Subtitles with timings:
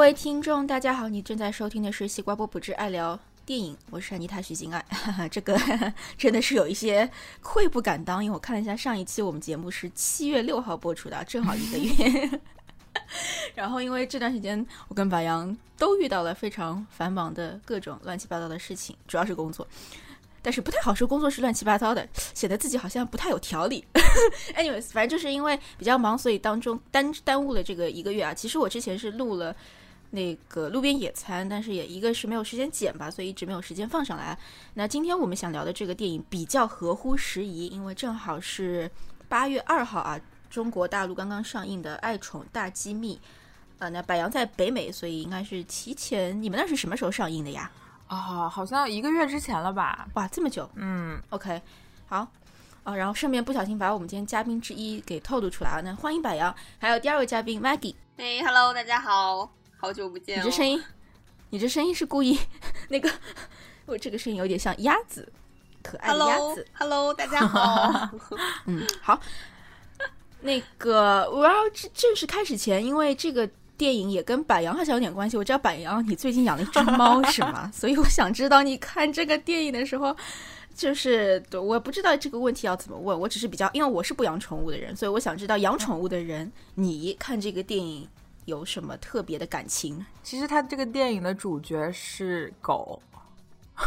[0.00, 4.82] 各位听众，大家好，你正在收听的是西瓜波普之爱聊电影，我是安妮塔徐静爱。
[5.30, 5.54] 这个
[6.16, 7.06] 真的是有一些
[7.42, 12.40] 愧不敢当，因为我看了一下上一期我们节目是七月六号播出的，正好一个月。
[13.54, 19.68] 然后因为这段时间我跟白羊都遇到了非常繁忙的各种乱七八糟的事情，主要是工作。
[20.40, 23.84] 但是不太好说，工作是乱七八糟的，显得自己好像不太有条理。
[24.54, 28.32] Anyways，反正就是因为比较忙，所以当中耽耽误了这个一个月啊。
[28.32, 29.54] 其实我之前是录了
[30.10, 34.36] 那个路边野餐，但是也一个是没有时间剪吧，所以一直没有时间放上来。
[34.74, 38.90] 那今天我们想聊的这个电影比较合乎时宜，因为正好是
[39.28, 43.16] 八月二号啊，中国大陆刚刚上映的《爱宠大机密》
[43.78, 43.88] 呃。
[43.90, 46.42] 那百杨在北美，所以应该是提前。
[46.42, 47.70] 你们那是什么时候上映的呀？
[48.08, 50.08] 啊，好像一个月之前了吧？
[50.14, 50.68] 哇，这么久。
[50.74, 51.62] 嗯，OK，
[52.06, 52.26] 好。
[52.82, 55.82] 啊，然后顺便不小心把我们今天嘉宾之一给透露出来了。
[55.82, 57.94] 那欢迎百杨，还有第二位嘉宾 Maggie。
[58.16, 60.38] 嘿，Hello，大家好，好久不见。
[60.38, 60.82] 你这声音，
[61.48, 62.38] 你这声音是故意
[62.90, 63.10] 那个？
[63.86, 65.26] 我这个声音有点像鸭子，
[65.82, 66.66] 可爱的鸭子。
[66.74, 68.10] Hello，大家好。
[68.66, 69.18] 嗯，好。
[70.42, 73.48] 那个我要正正式开始前，因为这个。
[73.80, 75.38] 电影也跟板羊好像有点关系。
[75.38, 77.72] 我知道板羊你最近养了一只猫 是吗？
[77.74, 80.14] 所以我想知道你看这个电影的时候，
[80.74, 83.18] 就是我不知道这个问题要怎么问。
[83.18, 88.06] 我只是比较，因为我是不养宠物的人，所以我想知道养宠物的人，你看这个电影
[88.50, 90.04] 有什么特别的感情？
[90.22, 93.00] 其实他这个电影的主角是狗。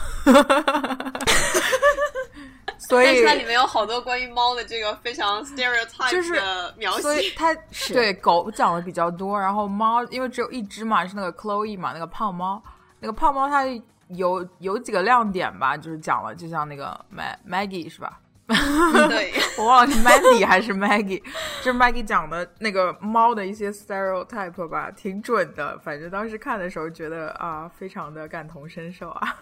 [2.79, 7.01] 所以它里面有好多关于猫的这个非常 stereotype 的描写。
[7.01, 7.55] 所以它
[7.93, 12.61] 对狗讲的比较多，然后猫因为只有一只嘛，是那个 Chloe 嘛，那个胖猫。
[12.99, 13.63] 那个胖猫它
[14.09, 18.19] 有有几个亮点吧，就是讲了，就像那个 Mag Maggie 是吧？
[18.45, 21.21] 对， 我忘了是 Mandy 还是 Maggie，
[21.63, 25.79] 就是 Maggie 讲的那个猫的一些 stereotype 吧，挺准的。
[25.79, 29.37] 反正当时看的时候觉得啊，非常的感同身受啊。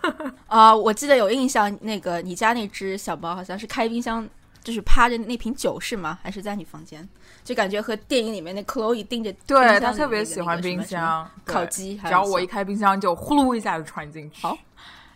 [0.48, 4.28] 啊， 我记得有印象，那个你家那只小猫好像是开冰箱，
[4.64, 6.20] 就是趴着那瓶酒是吗？
[6.22, 7.08] 还是在你房间？
[7.44, 14.44] 就感觉和电影里面那 Chloe 盯着，对他特别喜欢冰箱、烤鸡，只要我一开冰箱就呼噜一下就窜进去。
[14.44, 14.56] 好，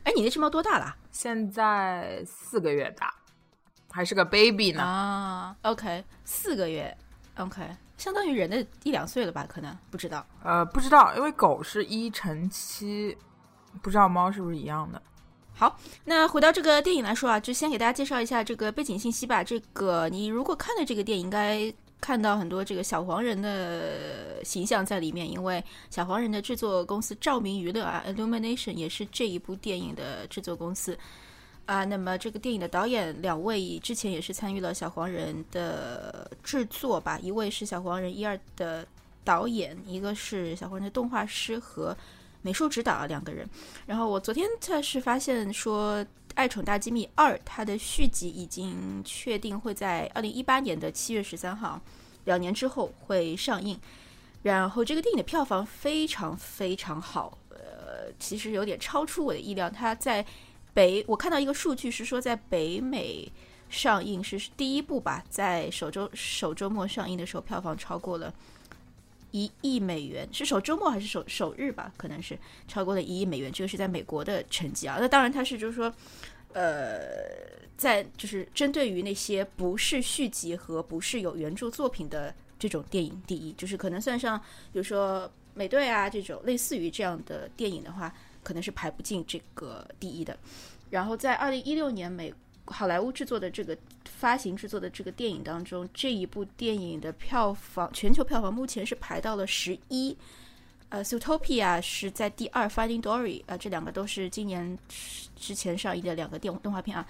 [0.03, 0.95] 哎，你那只猫多大了？
[1.12, 3.13] 现在四个月大。
[3.95, 6.94] 还是个 baby 呢啊，OK，四个月
[7.38, 7.66] ，OK，
[7.97, 9.45] 相当于人的一两岁了吧？
[9.47, 13.17] 可能不知道，呃，不知道，因为狗是一乘七，
[13.81, 15.01] 不知道猫是不是一样的。
[15.53, 19.41] 好，那回到这个电影来说啊，就先给大家介绍一下这个背景信息吧。
[19.41, 31.00] 这个你如果看了这个电影，应该看到很多这个小黄人的形象在里面，因为小黄人的制作公司照明娱乐啊，Illumination 也是这一部电影的制作公司。
[31.65, 37.17] 啊，那么这个电影的导演两位之前也是参与了《小黄人》的制作吧？
[37.19, 38.85] 一位是《小黄人》一二的
[39.23, 41.97] 导演，一个是《小黄人》的动画师和
[42.43, 43.49] 美术指导两个人。
[43.87, 46.03] 然后我昨天测试发现说，
[46.35, 51.81] 《爱宠大机密二》它的续集已经确定会在二零一八年的七月十三号，
[52.25, 53.79] 两年之后会上映。
[54.43, 60.23] 然后这个电影的票房非常非常好，呃，其实有点超出我的意料，它在。
[60.75, 63.31] 北，我看到一个数据是说，在北美
[63.69, 68.34] 上映是第一部吧，在首周首周末上映的时候，票房超过了
[69.31, 71.94] 一亿美元，是首周末还是首首日吧？
[71.96, 72.38] 可能是
[72.68, 74.97] 超过了一亿美元，这个是在美国的成绩啊。
[75.00, 75.91] 那当然，它是就是说，
[76.52, 77.00] 呃，
[77.78, 84.38] 在就是针对于那些不是续集和不是有原著作品的这种电影，第一就是可能算上，
[84.74, 88.13] 比如说美队啊这种类似于这样的电影的话。
[88.45, 90.38] 可能是排不进这个第一的。
[90.91, 92.33] 然后在二零一六年美
[92.67, 93.75] 好莱坞制作的这个
[94.06, 100.16] 发行制作的这个电影当中，这一部电影的票房全球票房目前是排到了十一。
[100.89, 104.77] 呃，Zootopia 是在第二，Finding Dory 啊，这两个都是今年
[105.35, 107.06] 之前上映的两个电动画片啊。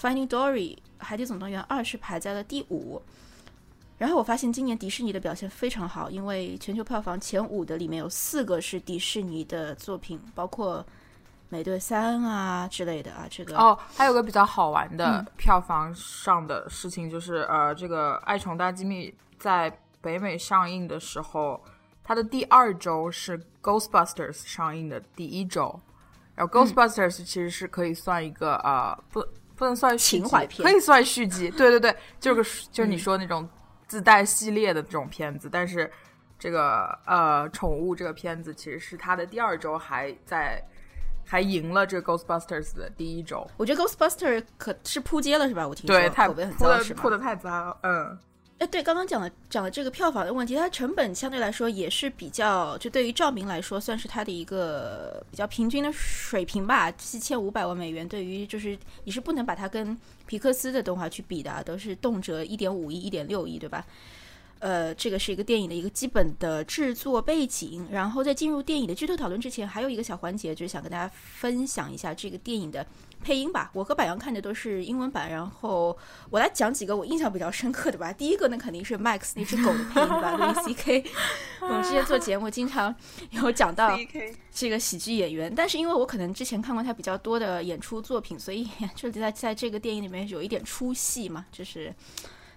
[0.00, 3.00] Finding Dory 海底总动员二是排在了第五。
[4.00, 10.78] 然后我发现今年迪士尼的表现非常好，因为全球票房前五的里面有四个是迪士尼的作品，包括
[11.50, 13.26] 《美队三》啊之类的啊。
[13.28, 19.70] 这个哦，还有个比较好玩的票房上的事情就是，呃，这个《爱宠大机密》在
[20.00, 21.62] 北美上映的时候，
[22.02, 25.78] 它的第二周是《Ghostbusters》上映的第一周，
[26.34, 29.22] 然后《Ghostbusters》其实是可以算一个呃，不
[29.56, 31.50] 不能算情怀片，可以算续集。
[31.50, 33.46] 对对对，就是就是你说那种。
[33.90, 35.90] 自带系列的这种片子，但是
[36.38, 40.64] 这个呃宠物这个片子其实是它的第二周还在
[41.26, 43.44] 还赢了这个 Ghostbusters 的第一周。
[43.56, 45.66] 我觉得 Ghostbusters 可是扑街了是吧？
[45.66, 48.16] 我听说对，口碑很糟是扑的太糟，嗯。
[48.60, 58.06] 哎，对，刚刚讲了讲了这个票房的问题，它成本相对来说也是比较，就对于照明来说，算是它的一个比较平均的水平吧，七千五百万美元。
[58.06, 63.82] 对于就是你是不能把它跟皮克斯的动画去比的，都是动辄一点五亿、一点六亿，对吧？
[64.60, 67.88] 呃，这个是一个电影的一个基本的制作背景。
[67.90, 72.86] 然后在进入电影的剧透讨论之前，还有一个小环节，就是想跟大家分享一下这个电影的
[73.22, 73.70] 配音吧。
[73.72, 75.96] 我和柏杨看的都是英文版，然后
[76.30, 78.12] 我来讲几个我印象比较深刻的吧。
[78.12, 81.04] 第一个呢，肯定是 Max 那只狗的配音吧， Louis C.K。
[81.62, 82.94] 我们之前做节目经常
[83.30, 83.98] 有讲到
[84.52, 91.94] 这个喜剧演员，但是因为我可能之前看过他比较多的演出作品，所以 就在在这个电影里面有一点出戏嘛，就是。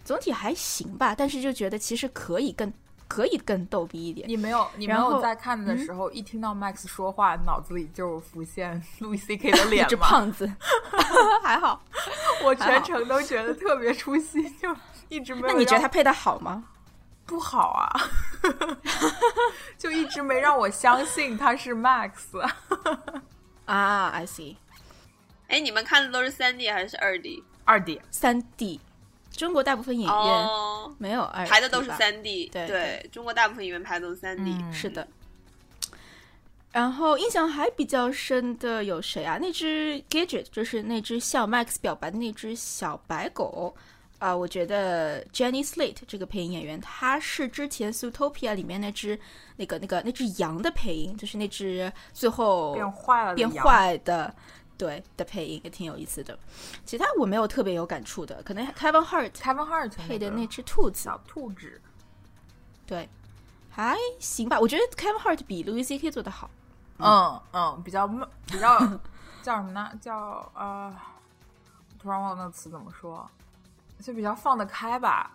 [0.03, 2.71] 总体还行吧，但是就觉得其实可以更
[3.07, 4.27] 可以更逗逼一点。
[4.27, 9.51] 你没有，你没有在看的时候一听到 Max 说话，脑子里就浮现 Louis C.K.
[9.51, 9.89] 的脸吗？
[9.89, 10.51] 只胖子，
[11.43, 11.81] 还好，
[12.43, 14.75] 我全程都觉得特别出戏，就
[15.09, 15.41] 一直没。
[15.47, 16.63] 那你觉得他配的好吗？
[17.25, 17.87] 不好啊，
[19.77, 22.11] 就一直没让我相信他是 Max。
[23.65, 24.57] 啊，I see。
[25.47, 27.41] 哎，你们看的都是三 D 还是二 D？
[27.63, 28.81] 二 D，三 D。
[29.35, 30.49] 中国大部分演员
[30.97, 35.07] 没有二排的都是三 D，对，中国大部分影院排的都是三 D，是的。
[36.71, 39.37] 然后印象还比较深的有谁啊？
[39.39, 43.75] 那只 Gadget 就是那只向 Max 表白的那只小白狗
[44.17, 49.19] 啊，我觉得 Jenny Slate 这个配音演员，他是之前 Zootopia 里面那只
[49.55, 54.33] 那个那个那只羊的配音，就是那只最后变坏了变坏的。
[54.83, 56.37] 对的配音也挺有意思的，
[56.83, 61.81] 其他我没有特别有感触的，可能 Kevin Hart，Kevin Hart 配的那只兔子，小兔子，
[62.85, 63.07] 对，
[63.69, 66.49] 还行吧，我觉得 Kevin Hart 比 Louis C K 做的好，
[66.97, 68.05] 嗯嗯，比较
[68.45, 68.77] 比较
[69.41, 69.89] 叫什么呢？
[70.01, 70.93] 叫呃，
[71.97, 73.25] 突然忘了那个词怎么说，
[74.01, 75.31] 就比较放得开吧，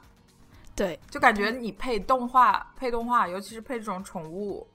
[0.77, 4.69] 对，就感觉你配动画配动画，尤其是配这种宠物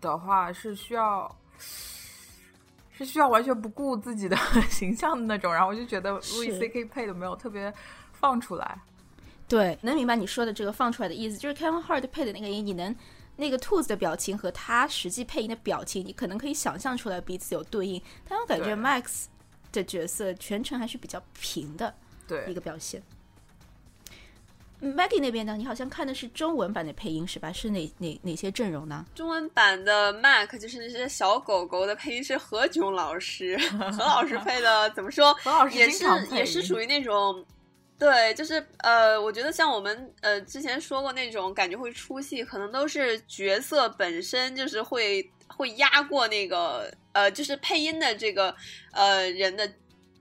[0.00, 1.28] 的话，是需要。
[3.04, 4.36] 是需要完全不顾自己的
[4.68, 7.72] 形象的那种，然后我就觉得 Louis C K 配的没有特别
[8.12, 8.78] 放出来。
[9.48, 12.94] 对，能明白你说的这个放出来的意思，就是 Kevin Hart 配的那个音，你能
[13.36, 18.00] 那个兔子的表情和他实际配音的表情，你可能可以想象出来彼此有对应。
[18.28, 19.24] 但我感觉 Max
[19.72, 21.94] 的角色全程还是比较平的，
[22.28, 23.02] 对一个表现。
[24.80, 25.56] Maggie 那边呢？
[25.58, 27.52] 你好像看的是中文版的配音是吧？
[27.52, 29.04] 是哪哪哪些阵容呢？
[29.14, 33.58] 中文版的 Mac 就是那些小狗狗的配音是何炅老师，
[33.92, 35.34] 何老师配的，怎么说？
[35.34, 37.44] 何老师也是也是属于那种，
[37.98, 48.54] 对，就是呃，我觉得像我们呃之前说过那种感觉会出戏，可能都是角色本身就是会会压过那个呃，就是配音的这个
[48.92, 49.70] 呃人的，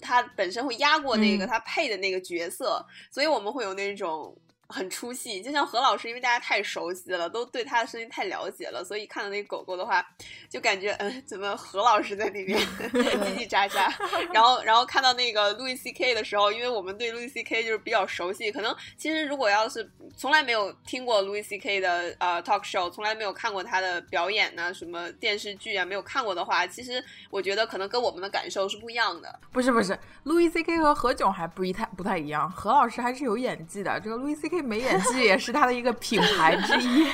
[0.02, 4.36] 他本身会压过那个他配的那个角色，所以我们会有那种。
[4.71, 10.06] 很出戏，就像何老师，因为大家太熟悉了，都对他的声音太了解了，所以看到那个狗狗的话，
[10.48, 12.60] 就感觉嗯，怎么何老师在里面
[12.94, 13.92] 叽叽喳喳？
[14.31, 29.39] 然后，然后看到那个路易 C K 的时候，因为我们对路易 C K 就是比较熟悉，可能其实如果要是从来没有听过路易 C K 的呃 talk show，从来没有看过他的表演呢，什么电视剧啊，没有看过的话，其实我觉得可能跟我们的感受是不一样的。
[29.51, 34.59] 不是不是，路易 C K 和何炅还不一太不太一样，何老师还是有演技的，这个路易 C K。
[34.62, 37.08] 没演技也是他的一个品牌之一。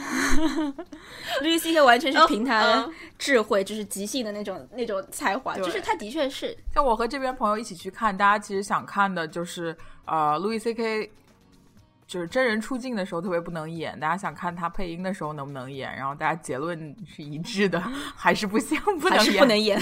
[1.42, 6.56] 绿 C K 完全是凭他的智慧，就是即兴的那种那种才华，就是他的确是。
[6.72, 9.76] 像我和这边朋友一起去看，大家其实想看的就是
[10.06, 11.10] 呃，路易 C K
[12.06, 17.78] 就是真人出镜的时候特别不能演，大家想看他配音的时候能不能演，然后大家结论是一致的，
[18.16, 19.80] 还是不行，不能演，不能演。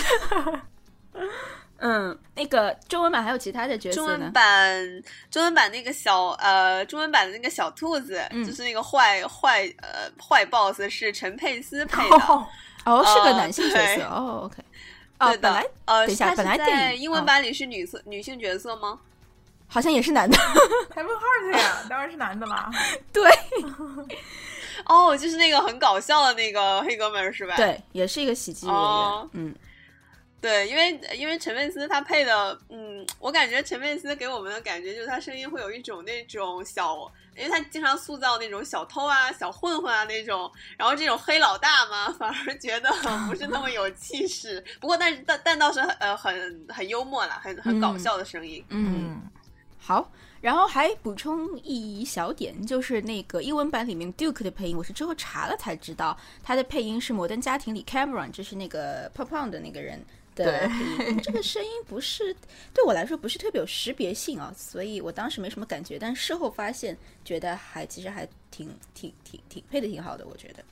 [1.79, 4.09] 嗯，那个中文版还有其他的角色呢。
[4.09, 12.17] 中文版，中文版那个小呃，中文版的那个小兔子，就是那个坏坏呃坏 boss 是陈佩斯配的。
[12.85, 14.03] 哦，是个男性角色。
[14.05, 14.63] 哦，OK。
[15.21, 18.99] 哦，本来呃，等一下，本来在英文版里是女色女性角色吗？
[19.67, 20.37] 好像也是男的。
[20.91, 22.71] 台风号的呀，当然是男的啦。
[23.13, 23.31] 对。
[24.87, 27.55] 哦，就是那个很搞笑的那个黑哥们是吧？
[27.57, 29.29] 对，也是一个喜剧演员。
[29.33, 29.55] 嗯。
[30.41, 42.89] 对，因为因为陈佩斯他配的，嗯，我感觉陈佩斯给我们的感觉就是他声音会有一种那种小，因为他经常塑造那种小偷啊、小混混啊那种，然后这种黑老大嘛， 反而觉得
[43.29, 44.65] 不是那么有气势。
[44.81, 48.65] 不过，但是但但倒是很呃很很幽默啦，很很搞笑的声音。
[48.69, 49.21] 嗯，
[49.77, 50.09] 好，
[50.41, 60.01] 然后还补充一小点，就是那个英文版里面 Duke 的配音，我是之后查了才知道，他的配音是《摩登家庭》里 Cameron，就是那个胖胖的那个人。
[60.45, 62.35] 的配音，这个声音不是
[62.73, 70.65] 对我来说不是特别有识别性啊，所以我当时没什么感觉，但事后发现觉得还其实还挺挺挺挺配的挺好的，我觉得。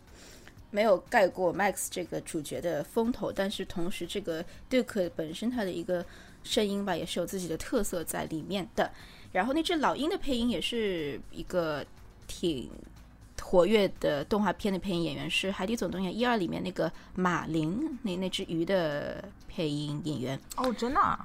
[0.71, 6.05] 没有盖过 Max 这个主角的风头，但是同时这个 Duke 本身他的一个
[6.43, 8.91] 声音吧也是有自己的特色在里面的，
[9.33, 11.85] 然后那只老鹰的配音也是一个
[12.27, 12.71] 挺。
[13.47, 20.41] 活跃的动画片的配音演员是《海底总动员》一二里面那个马林，那那只鱼的配音演员。
[20.57, 21.19] 哦，真的？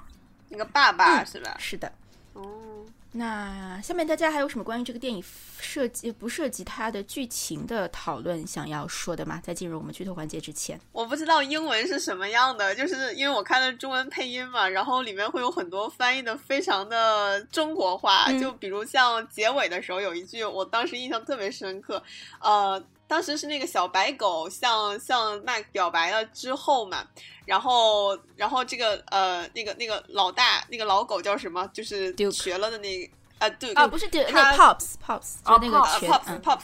[0.49, 1.55] 那个爸爸是吧？
[1.57, 1.91] 是的。
[2.33, 2.85] 哦。
[3.13, 5.21] 那下面大家还有什么关于这个电影
[5.59, 9.41] 涉及不涉及它的剧情的讨论想要说的吗？
[9.43, 22.01] 在进入我们剧透环节之前，我不知道英文是什么样的，就是因为我看的中文配音嘛，然后里面会有很多翻译的非常的中国话，就比如像结尾的时候有一句，我当时印象特别深刻，
[22.39, 22.81] 呃。
[23.11, 27.05] 当时是那个小白狗向向麦表白了之后嘛，
[27.45, 31.67] 然后然后这个呃那个那个老大那个老狗叫什么？
[31.73, 35.77] 就是学了的那个啊对啊不是他 pops pops 就那个
[36.07, 36.61] pops pops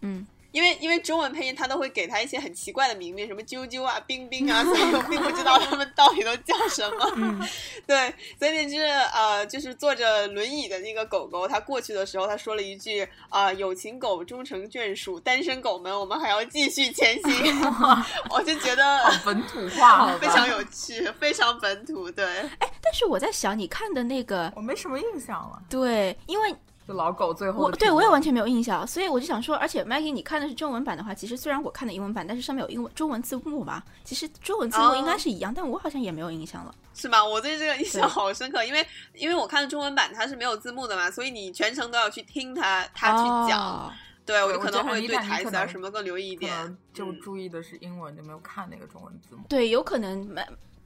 [0.00, 0.26] 嗯。
[0.52, 7.48] 因为因为中文配音他都会给他一些很奇怪的名字，什么啾啾啊、冰冰啊，所以我并不知道他们到底都叫什么。
[7.86, 17.60] 对，所以那只呃，就是坐着轮椅的那个狗狗，它过去的时候，它说了一句啊：“有情狗终成眷属，单身狗们，我们还要继续前行。
[18.30, 22.10] ”我就觉得本土化， 非常有趣，非常本土。
[22.10, 22.24] 对，
[22.58, 25.62] 哎，但是我在想，你看的那个，我没什么印象了。
[25.68, 26.54] 对，因为。
[26.86, 37.24] 就老狗最后，我对我也完全没有印象，所以我就想说，而且 Maggie，你看的是中文版的话，其实虽然我看的英文版，但是上面有英文中文字幕嘛，其实中文字幕应该是一样，但我好像也没有印象了，是吗？
[37.24, 43.92] 我对这个印象好深刻，因为因为我看的中文版它是没有字幕的嘛，所以你全程都要去听他他去讲，
[44.26, 50.28] 对我就可能会对台词啊什么更留意一点，就注意的是英文，就没有看那个中文字幕，对，有可能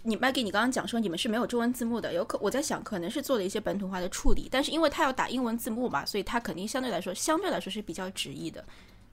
[0.06, 8.64] 你 Maggie，你刚刚讲说你们是没有中文字幕的，有可我在想可能是做了一些本土化的处理，但是因为他要打英文字幕嘛，所以他肯定相对来说相对来说是比较直译的，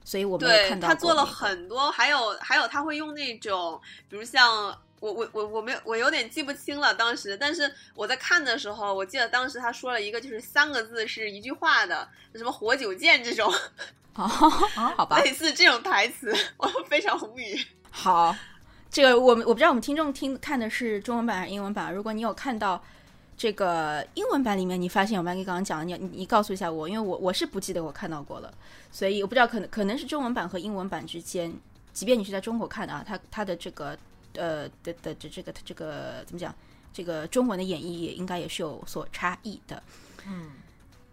[0.04, 0.86] 所以我没有看到。
[0.86, 4.66] 他做了很多，还有还有他会用那种，比如像
[5.00, 13.52] 我我我我没有我有点记不清了当时，但是我在看的时候，我记得当时他说了一个就是三个字是一句话的，什么活久见这种，
[14.14, 17.60] 哦，好吧， 类似这种台词，我非常无语。
[17.90, 18.36] 好。
[18.94, 21.92] 这个我们我不知道我们听众听看的是中文版还是英文版。
[21.92, 22.80] 如果你有看到
[23.36, 28.54] 这个英文版里面，你发现有 Maggie 刚刚讲的，你你告诉一下我，因为我我是不记得我看到过了，
[28.92, 31.52] 所以我不知道可能可能是中文版和英文版之间，
[31.92, 33.98] 即便你是在中国看的啊，它它的这个
[34.34, 36.54] 呃的的这这个这个怎么讲，
[36.92, 39.82] 这个中文的演绎也应该也是有所差异的。
[40.28, 40.52] 嗯，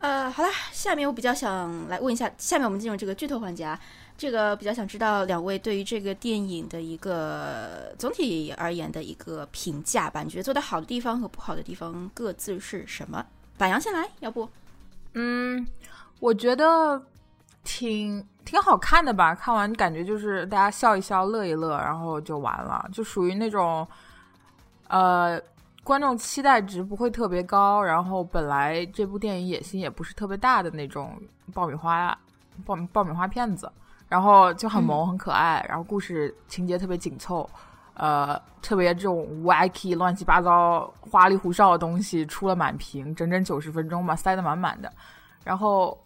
[0.02, 3.80] 呃，好了，下面我比较想来问一下，下面我们进入这个剧透环节啊。
[4.18, 10.22] 这个比较想知道两位对于这个电影的一个总体而言的一个评价吧？
[10.22, 13.26] 你觉得做的好的地方和不好的地方各自是什么？
[13.58, 14.48] 板阳先来，要不？
[15.14, 15.66] 嗯，
[16.20, 17.02] 我觉得
[17.64, 19.34] 挺挺好看的吧。
[19.34, 23.88] 看完感觉就是大家笑一笑、乐一乐，然后就完了，就属于那种
[24.88, 25.42] 呃，
[25.84, 31.20] 观众期待值不会特别高，然后本来这部电影野心也不是特别大的那种
[31.54, 32.18] 爆米花
[32.66, 33.72] 爆爆米花片子。
[34.08, 37.50] 然后就很萌很可爱，然后故事情节特别紧凑，
[37.94, 44.92] 呃，特别这种 wacky 乱七八糟、花里胡哨的东西出了满屏，整整九十分钟吧，塞得满满的。
[45.46, 45.98] 然后，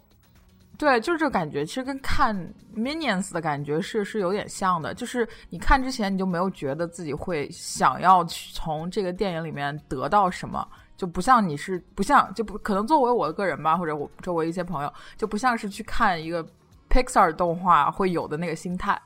[0.78, 2.36] 对，就是这感觉，其实跟看
[2.74, 10.66] Minions 的感觉是是有点像的，就是你看之前你就没有觉得自己会想要去从这个电影里面得到什么，
[10.96, 16.46] 就不像你是不像就不可能作为我个人吧，或者我周围一些朋友，就不像是去看一个。
[16.88, 18.98] Pixar 动画会有的那个心态，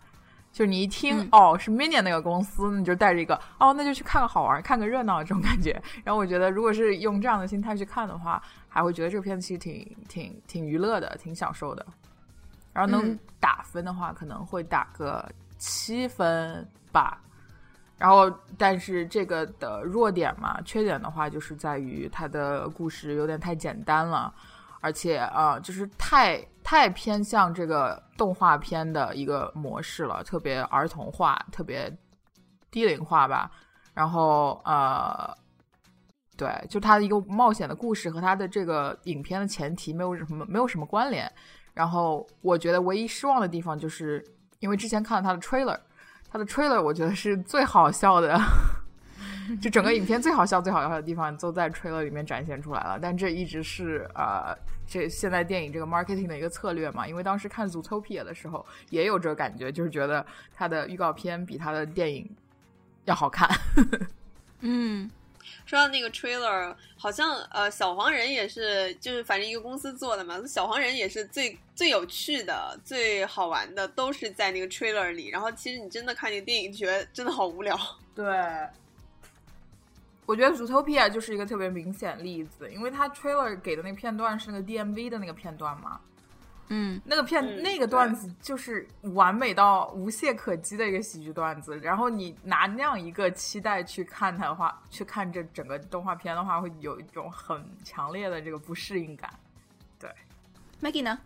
[0.53, 5.81] 就是你一听哦是 Minion 那个公司，你就带着一个哦那就去看个好玩、看个热闹这种感觉。
[6.05, 11.87] 然后我觉得，如果是用这样的心态去看的话，还会觉得这个片子其实挺挺挺娱乐的，挺享受的。
[12.73, 15.29] 然后能打分的话，可能会打个
[15.59, 17.21] 七分吧。
[17.99, 24.33] 然后，但是这个的弱点嘛，缺点的话就是在于它的故事有点太简单了。
[24.81, 31.95] 而且啊，就是太太偏向这个动画片的一个模式了，特别儿童化，特别
[32.71, 33.51] 低龄化吧。
[33.93, 35.37] 然后呃，
[36.37, 41.31] 对，就它的一个冒险的故事和它的这个影片的前提没有什么没有什么关联。
[41.75, 44.25] 然后我觉得唯一失望的地方，就是
[44.61, 45.79] 因为之前看了它的 trailer，
[46.31, 48.39] 它的 trailer 我觉得是最好笑的。
[49.61, 54.57] 就整个影片最好笑、最好笑的地方都在 trailer 里面展现出来了，但这一直是呃，
[54.87, 57.07] 这现在电影这个 marketing 的一个策略嘛。
[57.07, 62.29] 因为当时看 Zootopia 的时候也有这个感觉，就是觉得它的预告片比它的电影
[63.05, 63.49] 要好看。
[64.61, 65.11] 嗯，
[65.65, 75.29] 说到那个 trailer，好像呃小黄人也是，就是反正一个公司做的嘛，小黄人也是最最有趣的、最好玩的，都是在那个 trailer 里。
[75.29, 77.79] 然后其实你真的看那个电影，觉得真的好无聊。
[78.15, 78.27] 对，
[80.31, 86.01] 我觉得 Zootopia 就是一个特别明显例子，因为它 trailer 给的那个片段是那个 DMV 的那个片段嘛。
[86.69, 91.77] 嗯，那个片、嗯那个段子就是完美到无懈可击的一个喜剧段子。
[91.81, 99.29] 然后你拿那样一个期待去看它的话，去看这整个动画片的话，会有一种很强烈的这个不适应感。
[99.99, 100.09] 对
[100.81, 101.19] Maggie 呢？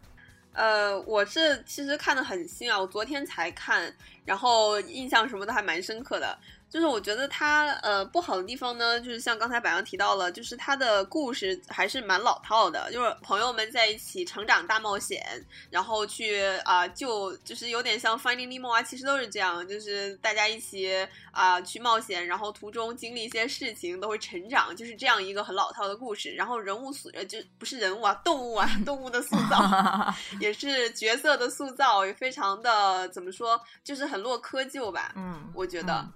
[0.54, 3.92] 呃，我是其实看的很新啊，我昨天才看，
[4.24, 6.38] 然后印象什么的还蛮深刻的。
[6.74, 15.24] 就是我觉得它呃不好的地方呢，就是像刚才百阳提到了，就是它的故事还是蛮老套的，就是朋友们在一起成长大冒险，
[15.70, 20.90] 然后去啊、救，就是有点像 Finding Nemo 啊，其实都是这样，就是大家一起
[21.30, 26.32] 啊、去冒险，然后途中经历一些事情都会成长，就是这样一个很老套的故事。
[26.32, 29.62] 然后人物塑呃就不是人物啊，动物啊，动物的塑造。
[30.40, 35.12] 也是角色的塑造也非常的怎么说，就是很落窠臼吧。
[35.14, 36.12] 嗯，我觉得嗯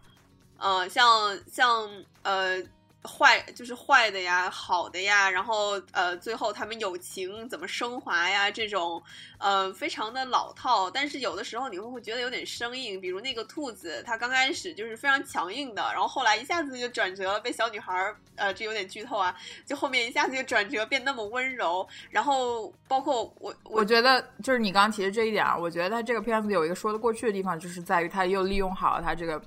[0.58, 1.88] 呃，像像
[2.22, 2.62] 呃
[3.04, 9.00] 坏就是坏的呀，好的呀，然后呃最后他们友情怎么升华呀，这种
[9.38, 19.34] 呃非常的老套，但是有的时候你会会觉得有点生硬，比如那个兔子，它刚开始就是非常强硬的，然后后来一下子就转折，被小女孩儿呃这有点剧透啊，
[19.64, 29.40] 就后面一下子就转折变那么温柔，然后包括我我我觉得就是你刚刚提的这一点啊，我觉得它这个片子有一个说得过去的地方，就是在于它又利用好了它这个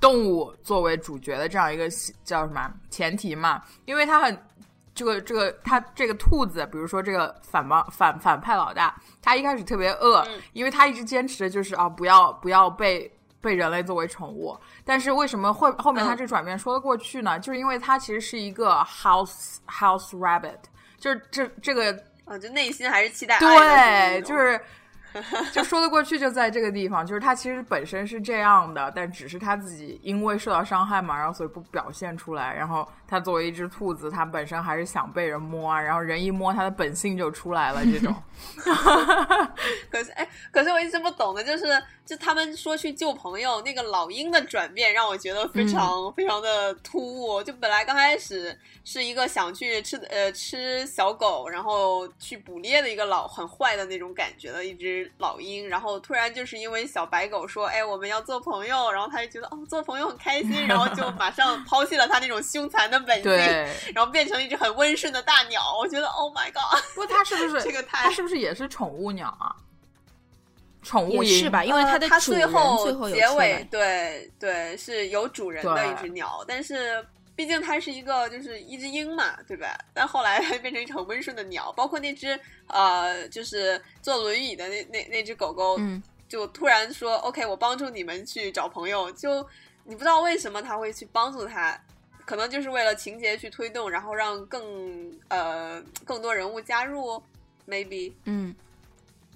[0.00, 1.88] 动物作为主角的这样一个
[2.24, 4.36] 叫什么前提嘛，因为它很
[4.94, 13.10] 这个这个它这个兔子，比如说这个反帮反反派老大，他一开始特别饿，嗯因为他一直坚持的就是啊不要不要被。
[13.42, 17.36] 被人类作为宠物，但是为什么会后面他嗯这转变说得过去呢？
[17.40, 20.60] 就是因为它其实是一个 house house rabbit，
[20.96, 21.92] 就是这这个
[22.24, 24.60] 啊，就内心还是期待对，就是
[25.52, 32.54] 就说得过去，就在这个地方，就是他其实本身是这样的，但只是他自己因为受到伤害嘛，然后所以不表现出来。
[32.54, 37.82] 然后他作为一只兔子，它本身还是想被人摸啊，然后人一摸，它的本性就出来了。
[37.84, 38.14] 这种，
[39.90, 41.64] 可是哎，可是我一直不懂的就是，
[42.06, 47.42] 就他们说去救朋友，那个老鹰的转变让我觉得非常、非常的突兀。
[47.42, 63.22] 就本来刚开始是一个想去吃呃吃小狗，然后去捕猎的一个老很坏的那种感觉的一只老鹰，然后突然就是因为小白狗说，哎，我们要做朋友，然后他就觉得哦做朋友很开心，然后就马上抛弃了他那种凶残的本。
[63.94, 65.76] 然后变成一只很温顺的大鸟。
[65.78, 69.54] 我觉得 Oh my God，不过它是不是 这个太它是不是也是宠物鸟啊？
[70.82, 79.78] 宠物也是吧，因为它的最后最后结尾，对对是有主人的一只鸟，但是毕竟它是一个就是一只鹰嘛，对吧？
[79.94, 89.46] 但后来它变成一只很温顺的鸟，包括那只呃就是坐轮椅的那那那只狗狗，嗯，就突然说 OK，我帮助你们去找朋友，就
[89.84, 91.80] 你不知道为什么他会去帮助他。
[92.24, 97.22] 可能就是为了情节去推动，然后让更呃更多人物加入
[97.68, 98.12] ，maybe。
[98.24, 98.54] 嗯，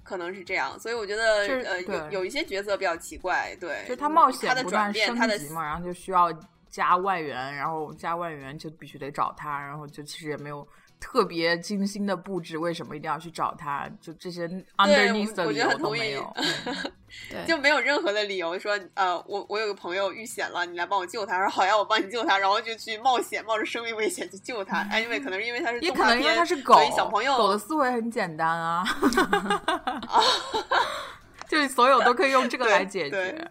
[0.03, 1.23] 可能是这样，所以我觉得
[1.65, 6.33] 呃有有一些角色比较奇怪，对，就是它冒险他的转变，他的升级嘛，然后就需要
[6.69, 10.67] 加外援，然后加外援就必须得找他，然后就其实也没有
[11.09, 13.89] 特别精心的布置，为什么一定要去找他？
[14.01, 16.37] 就这些 underneath 的我理由都觉得很同意没有。
[17.47, 24.79] 就没有任何的理由说呃我我有个朋友遇险了，你来帮我救他，说好呀，我帮你救他，然后就去冒险，冒着生命危险去救他。
[24.91, 28.85] 哎，因为可能是因为他是也可能因为动画片它是狗所以小朋友狗的思维很简单啊，
[31.49, 33.51] 就是所有都可以用这个来解对决。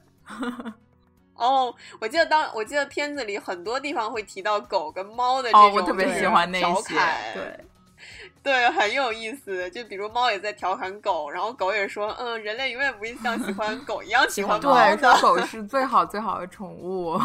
[1.36, 7.60] 哦，我记得当我记得片子里很多地方会提到狗跟猫的这哦，种，我特别喜欢那调些，侃对。
[8.44, 9.68] 对，很有意思。
[9.72, 17.20] 就比如猫也在调侃狗，然后狗也说，嗯，人类永远不会像喜欢狗一样喜欢猫对，狗是最好最好的宠物。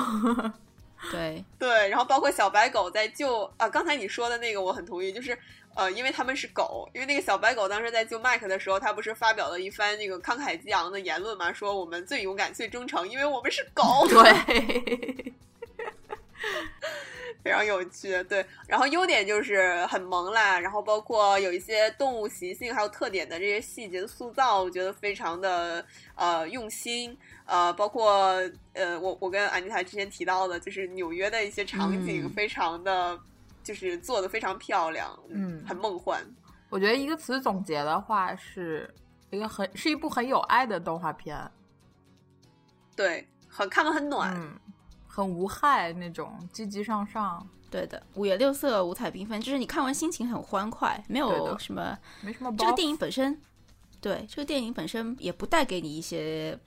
[1.11, 5.37] 对，对，然后包括小白狗在救啊，刚才你说的那个我很同意，就是
[5.75, 13.85] 呃，因为他们是狗，因为那个小白狗当时在救麦克的时候，他不是发表了一番那个慷慨激昂的言论嘛，说我们最勇敢、最忠诚，因为我们是狗。
[14.11, 15.33] 对，
[17.43, 18.45] 非常有趣，对。
[18.67, 27.17] 然后优点就是很萌啦，然后包括有一些动物习性还有特点的这些细节的塑造，我觉得非常的呃用心。
[27.47, 28.41] 呃，包括
[28.75, 33.19] 呃，我我跟安妮塔之前提到的，就是纽约的一些场景，嗯非常的、
[33.65, 36.25] 就是做的非常漂亮，嗯很梦幻。
[36.69, 38.89] 我觉得一个词总结的话，是
[39.31, 41.37] 一个很是一部很有爱的动画片。
[42.95, 44.33] 对，很看得很暖。
[44.37, 44.57] 嗯，
[45.13, 47.45] 很无害那种，积极向上。
[47.69, 52.53] 对的，五颜六色、五彩缤纷，就是你看完心情很欢快，没有什么，没什么。
[52.57, 53.41] 这个电影本身，
[54.01, 56.59] 对这个电影本身也不带给你一些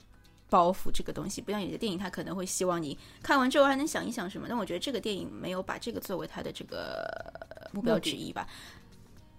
[0.50, 4.48] 包袱，这个东西不像有些电影，它可能会希望你看完之后还能想一想什么。
[4.48, 7.06] 但我觉得这个电影没有把这个作为它的这个
[7.74, 8.48] 目标之一吧。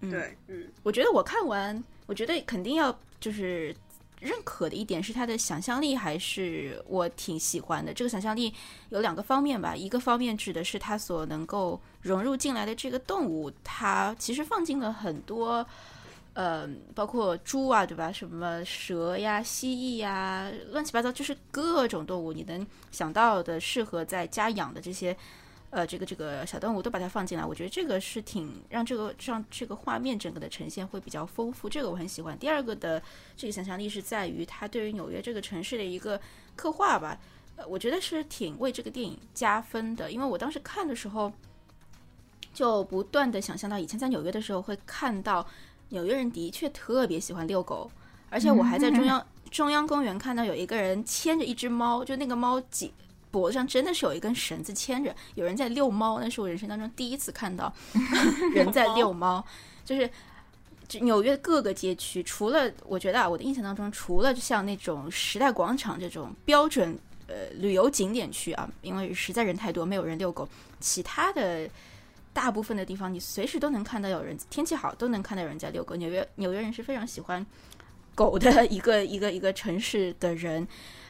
[0.01, 3.75] 对，嗯，我觉得我看完，我觉得肯定要就是
[4.19, 7.93] 认可的一点是他的想象力，还是我挺喜欢的。
[7.93, 8.53] 这个想象力
[8.89, 15.65] 有两个方面吧，一个方面指的是他所能够融入进来的这个动物，它其实放进了很多，
[16.33, 18.11] 呃，包括猪啊，对吧？
[18.11, 25.15] 什么蛇呀、蜥蜴呀，乱七八糟，就是各种动物你能想到的适合在家养的这些。
[25.71, 32.37] 呃，这个这个小动物都把它放进来，我觉得这个是挺让这个让这个画面整个的呈现会比较丰富，这个我很喜欢。
[32.39, 33.01] 第二个的
[33.35, 36.17] 这个想象力是在于它对于纽约这个城市的一个
[36.55, 37.19] 刻画吧，
[37.57, 41.29] 呃，我觉得是挺为这个电影加分的，因为我当时看的时候
[42.53, 45.45] 就不断的想象到以前在纽约的时候会看到
[45.89, 47.91] 纽约人的确特别喜欢遛狗，
[48.29, 52.93] 而且我还在中央中央公园看到有一个人牵着一只猫，就那个猫几。
[53.35, 57.73] 脖子上真的是有一根绳子牵着，有人在遛猫，那是我人生当中第一次看到
[58.55, 59.45] 人在遛猫。
[59.83, 60.09] 就是
[61.01, 70.47] 纽约各个街区，除了我觉得啊，我的印象当中，除了像那种时代广场这种标准呃旅游景点区啊，因为实在人太多，没有人遛狗，
[70.79, 71.69] 其他的
[72.31, 75.93] 大部分的地方，你随时都能看到有人，天气好都能看到有人在遛狗。
[75.97, 77.45] 纽约纽约人是非常喜欢
[78.15, 80.65] 狗的一个一个一个城市的人。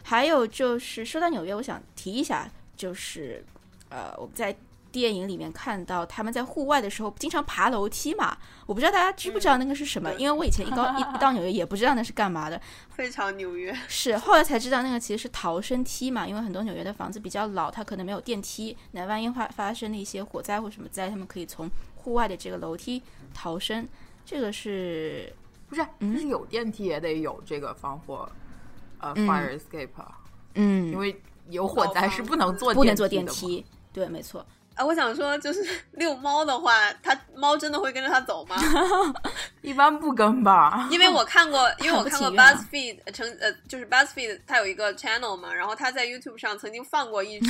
[0.07, 3.43] 还有就是说到纽约，我想提一下，就是
[3.89, 4.55] 呃，我们在
[4.91, 8.37] 电影里面看到他们在户外的时候经常爬楼梯嘛。
[8.67, 12.61] 我不知道大家知不知道那个是什么，因为我以前一高一一到纽约也不知道那是干嘛的。
[12.95, 23.01] 非常纽约是，后来才知道那个其实是逃生梯嘛，因为很多纽约的房子比较老，它可能没有电梯，那万一发发生了一些火灾或什么灾，他们可以从户外的这个楼梯
[23.33, 23.87] 逃生。
[24.23, 25.33] 这个是
[25.67, 25.85] 不是？
[25.99, 28.29] 就是有电梯也得有这个防火。
[29.13, 29.89] 呃，fire escape，
[30.55, 33.63] 嗯，因为有火灾是不能坐不能坐电梯，
[33.93, 34.45] 对，没错。
[34.75, 38.55] 啊，我想说，就是 遛猫的话，它猫真的会跟着它走吗？
[39.61, 40.87] 一般不跟吧。
[40.91, 47.49] 因为我看过，因为我看过 Buzzfeed 成呃，就是 Buzzfeed 它有一个 channel 嘛，然后它在 YouTube 上曾经放过一支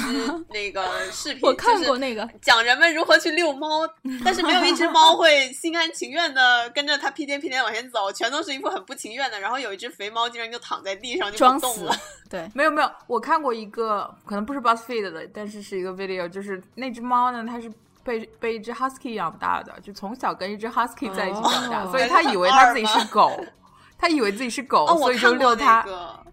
[0.49, 3.81] 那个视频，我看过那个讲人们如何去遛猫，
[4.23, 9.39] 但是没有一只猫会心甘情愿的跟着它屁颠屁颠往前走，全都是一副很不情愿的。
[9.39, 11.95] 然后有一只肥猫竟然就躺在地上就不动了。
[12.27, 17.71] 对，没有没有，我看过一个，可能不是 Buzzfeed 的，但是是一个 video，就是那只猫呢，它是
[18.03, 23.43] 被被一只 husky 养大的，就从小跟一只 husky 在一起长大，所以它以为它自己是狗，
[23.97, 25.85] 它以为自己是狗，所以就遛它，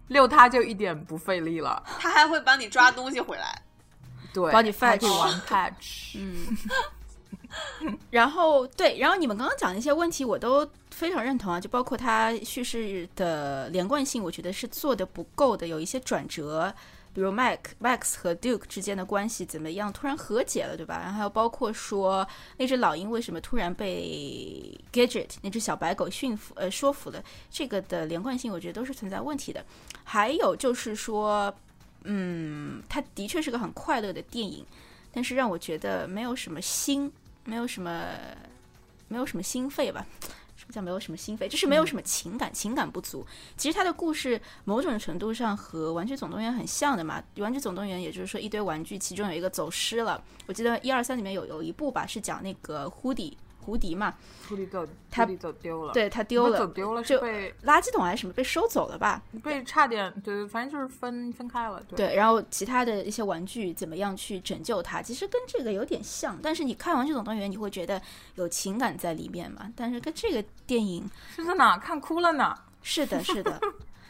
[0.07, 1.81] 遛它就一点不费力了。
[1.99, 3.61] 它还会帮你抓东西回来，
[4.33, 6.57] 对，帮你 fetch one catch， 嗯。
[8.09, 16.73] 然后对，然后你们刚刚讲的一些问题，我都非常认同啊，就包括它叙事的连贯性，我觉得是做的不够的，有一些转折，
[17.13, 20.99] 比如 Mac Max 和 Duke 之间的关系怎么样，突然和解了，对吧？
[20.99, 29.63] 然后还有包括说那只老鹰为什么突然被 Gadget 那只小白狗驯服呃说服了，这个的连贯性，我觉得都是存在问题的。
[30.03, 31.53] 还有就是说，
[32.03, 34.65] 嗯，它的确是个很快乐的电影，
[35.11, 37.11] 但是让我觉得没有什么新。
[37.45, 38.15] 没有什么，
[39.09, 40.07] 没有什么心肺吧？
[40.63, 41.47] 什么叫没有什么心扉？
[41.47, 43.25] 就是没有什么情感，情感不足。
[43.57, 50.23] 其实他的故事某种程度上和《玩具总动员》很像的嘛，《玩具总动员》也就是说一堆玩具，其中有一个走失了。
[50.45, 53.37] 我记得一二三里面有有一部吧，是讲那个胡迪。
[53.63, 54.13] 胡迪嘛，
[54.47, 59.21] 蝴蝶走，他走丢了，对他丢了，走丢了，就被垃圾桶还是什么被收走了吧？
[59.43, 61.81] 被差点，对，反正就是分分开了。
[61.95, 65.01] 对，然后其他的一些玩具怎么样去拯救它？
[65.01, 68.01] 其实跟这个有点像，但是你看《玩具总动员》，你会觉得
[68.35, 69.71] 有情感在里面嘛？
[69.75, 72.55] 但是跟这个电影是在哪看哭了呢？
[72.81, 73.59] 是的，是的，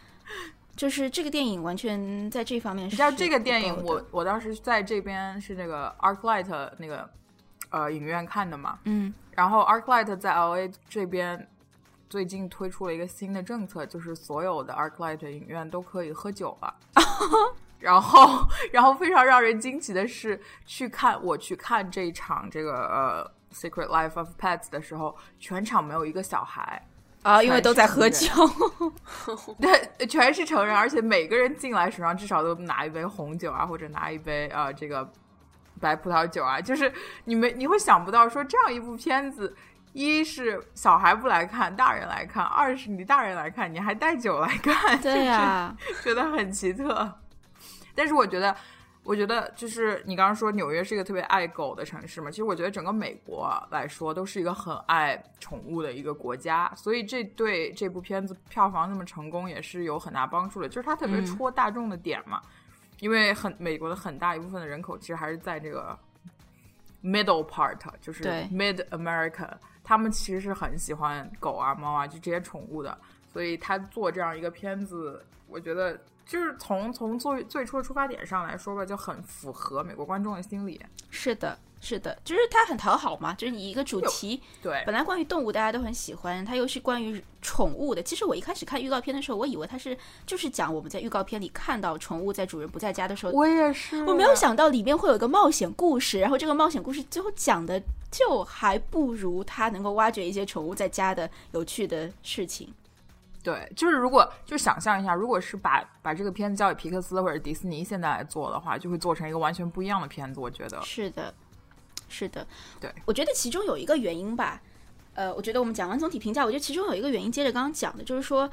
[0.76, 2.88] 就是这个电影完全在这方面。
[2.88, 7.08] 你知道这个电影，我我当时在这边是那个 ArcLight 那个
[7.74, 8.80] 呃影院看的嘛？
[8.86, 9.14] 嗯。
[9.32, 11.50] 然后，ArcLight 在 LA 这边
[12.08, 16.76] 最近推出了一个新的政策，就是所有的 ArcLight 影院都可以喝酒了。
[17.80, 26.86] 然后，然后非常让人惊奇的是，去看我去看这一场这个呃《Secret Life of Pets》的时候，全场没有一个小孩
[27.24, 28.30] 啊，因为都在喝酒。
[29.60, 35.12] 对，全是成人，而且每个人进来手上至少都拿一杯红酒啊，或者拿一杯呃这个。
[35.80, 36.92] 白葡萄酒啊，就是
[37.26, 39.56] 你们你会想不到说这样一部片子，
[39.94, 47.20] 一是小孩不来看，大人来看；二是你大人来看，你还带酒来看，对呀， 觉得很奇特。
[47.94, 48.56] 但是我觉得，
[49.04, 62.42] 我觉得就是你刚刚说纽约是一个特别爱狗的城市嘛，其实我觉得整个美国来说都是一个很爱宠物的一个国家，所以这对这部片子票房那么成功也是有很大帮助的，就是它特别戳大众的点嘛。
[63.00, 65.98] 因为很美国的很大一部分的人口其实还是在这个
[67.04, 69.50] middle part，就是 mid America，
[69.84, 72.98] 他们其实是很喜欢狗啊、猫啊，就这些宠物的，
[73.32, 76.00] 所以他做这样一个片子，我觉得。
[76.26, 80.82] 就是从从最最初的出发点上来说吧，就很符合美国观众的心理。
[81.10, 83.34] 是的，是的，就是它很讨好嘛。
[83.36, 88.02] 就是你一个主题，对，本来关于动物大家都很喜欢，它又是关于宠物的。
[88.02, 93.32] 其实我一开始看预告片的时候，我以为它是就是讲我们在预告片里看到宠物在主人不在家的时候。
[93.32, 102.74] 我也是，我没有想到里面会有一个冒险故事，然后这个冒险故事最后讲的就还不如它能够挖掘一些宠物在家的有趣的事情。
[103.44, 110.40] 对，就是如果就想象一下，如果是把把这个片子交给皮克斯或者迪士尼现在来做的话，就会做成一个完全不一样的片子。
[110.40, 111.34] 我觉得是的，
[112.08, 112.48] 是的，
[112.80, 114.62] 对，我觉得其中有一个原因吧，
[115.14, 118.50] 呃，我觉得我们讲完总体评价，我觉得其中有一个原因，接着刚刚讲的，就是说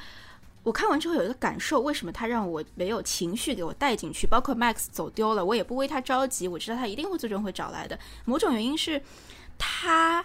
[0.65, 4.27] 我看完之后有一个感受，为什么他让我没有情绪给我带进去？
[4.27, 7.97] 包括 Max 走丢了，我也不为他着急，我知道他一定会最终会找来的。
[8.25, 9.01] 某种原因是
[9.57, 10.20] 他。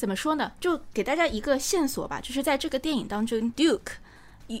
[0.00, 0.50] 怎么说呢？
[0.58, 3.92] 就给大家一个线索吧，就是在这个电影当中，Duke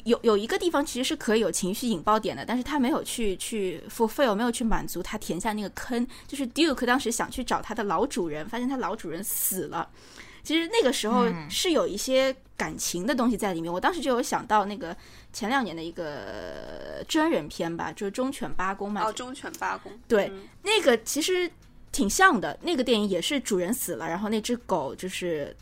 [0.04, 6.06] 有有一个地方其实是可以有情绪引爆点的，但是他没有去去 fulfill，没有去满足他填下那个坑。
[6.28, 9.88] 就是 Duke 当时想去找他的老主人，发现他老主人死了。
[10.42, 13.72] 其实那个时候是有一些感情的东西在里面。
[13.72, 14.94] 我当时就有想到那个
[15.32, 19.02] 前两年的一个真人片吧，就是《忠犬八公》嘛。
[19.06, 20.30] 哦，《忠犬八公》对，
[20.64, 21.50] 那个其实。
[21.92, 25.54] 挺像的，那个电影也是主人死了，然后那只狗就是，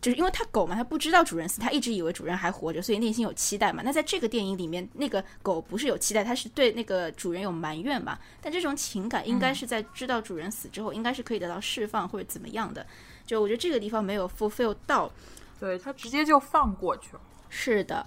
[0.00, 3.82] 就是因为它狗嘛，它不知道主人死，它一直以为主人还活着，所以内心有期待嘛。
[3.84, 8.18] 那在这个电影里面，那个狗不是有期待，它是对那个主人有埋怨嘛。
[8.40, 12.86] 但这种情感应该是在知道主人死之后，应该是可以得到释放或者怎么样的。
[13.26, 15.10] 就我觉得这个地方没有 fulfill 到，
[15.58, 17.20] 对他直接就放过去了。
[17.48, 18.06] 是的。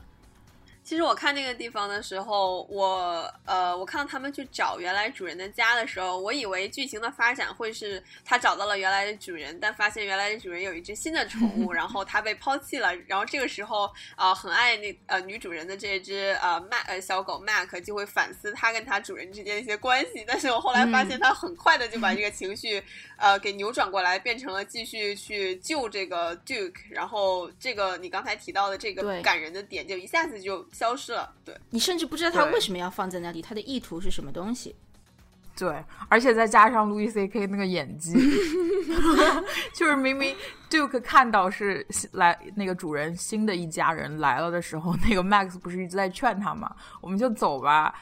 [0.85, 22.79] 其实我看那个地方的时候，我呃，我看到他们去找原来主人的家的时候，我以为剧情的发展会是他找到了原来的主人，但发现原来的主人有一只新的宠物， 然后他被抛弃了，然后这个时候啊，很爱那呃女主人的这只呃麦呃小狗 Mac 就会反思他跟他主人之间的一些关系，但是我后来发现他很快的就把这个情绪
[23.17, 30.63] 呃给扭转过来，变成了继续去救这个 Duke，然后这个你刚才提到的这个感人的点就一下子就。
[30.75, 34.75] 消失了，对你甚至不知道他为什么要放在那里，他的意图是什么东西？
[35.57, 38.11] 对，而且再加上路易 C K 那个演技，
[39.73, 40.35] 就是明明
[40.69, 46.75] Duke 看到是来那个主人新的一家人来了的时候，那个 Max 不是一直在劝他吗？
[46.99, 47.95] 我们就走吧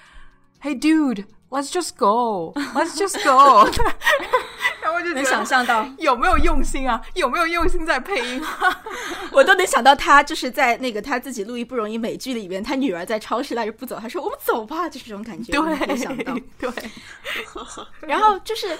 [0.63, 1.25] ，Hey dude。
[1.53, 2.51] Let's just go.
[2.73, 3.69] Let's just go.
[4.93, 7.01] 我就能想象到有没有用心啊？
[7.13, 8.41] 有没有用心在配音？
[9.31, 15.51] 我都能想到他就是在那个他自己录音不容易美剧里面，他女儿在超市赖着不走，他说我们走吧，就是这种感觉。
[15.51, 16.71] 对，想到对。
[18.07, 18.77] 然后就是。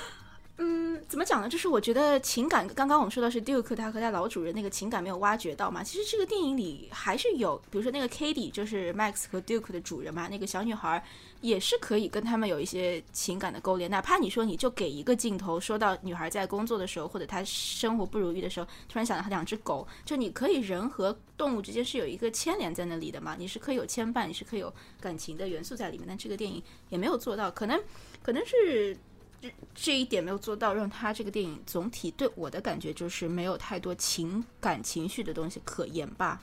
[0.60, 1.50] 嗯，怎么讲呢？
[1.50, 5.84] 就是我觉得情感，刚刚我们说的是 Duke 他和他老主人那个情感没有挖掘到嘛。
[5.84, 11.04] 其实这个电影里还是有，比如说那个 Katie，就是 Max 和 Duke 的主人嘛，那个小女孩
[11.42, 13.90] 也是可以跟他们有一些情感的勾连。
[13.90, 26.06] 哪怕你说你就给一个镜头，说到女孩在工作的时候，或者她生活不如意的时候，突然想到她两只狗，就你可以人和动物之间是有一个牵连在那里的嘛，你是可以有牵绊，你是可以有感情的元素在里面。
[26.08, 27.82] 但这个电影也没有做到，可能
[28.22, 28.96] 可能是。
[29.76, 36.40] 这一点没有做到，让他这个电影总体对我的感觉就是没有太多情感情绪的东西可言吧。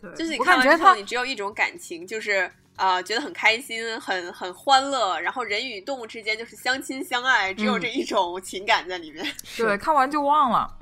[0.00, 5.20] 对，就是你看完之后，你只有一种感情，就是啊，觉得很开心，很很欢乐。
[5.20, 9.24] 然后人与动物之间就是相亲相爱，只有这一种情感在里面。
[9.56, 10.76] 对，看完就忘了。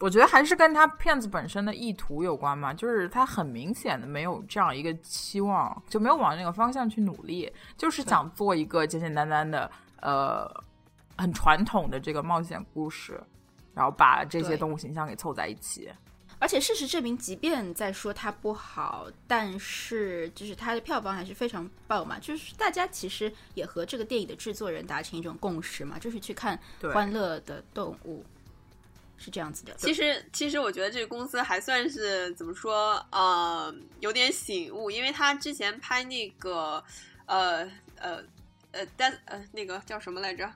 [0.00, 9.70] 我觉得还是跟他片子本身的意图有关嘛，就是他很明显的没有这样一个期望，就没有往那个方向去努力，就是想做一个简简单单的。
[10.04, 10.46] 呃，
[11.16, 13.18] 很传统的这个冒险故事，
[13.74, 15.90] 然后把这些动物形象给凑在一起。
[16.38, 22.18] 而且事实证明，即便在说它不好，但是就是它的票房还是非常爆嘛。
[22.18, 26.58] 就是大家其实也和这个电影的制作人达成一种共识嘛，就是去看
[26.92, 28.22] 欢乐的动物，
[29.16, 29.72] 是这样子的。
[29.76, 36.84] 其实，其实我觉得这个公司还算是怎么说，呃，有点醒悟，因为他之前拍那个，
[37.24, 38.22] 呃呃。
[38.74, 40.50] 呃，但呃，那个叫什么来着？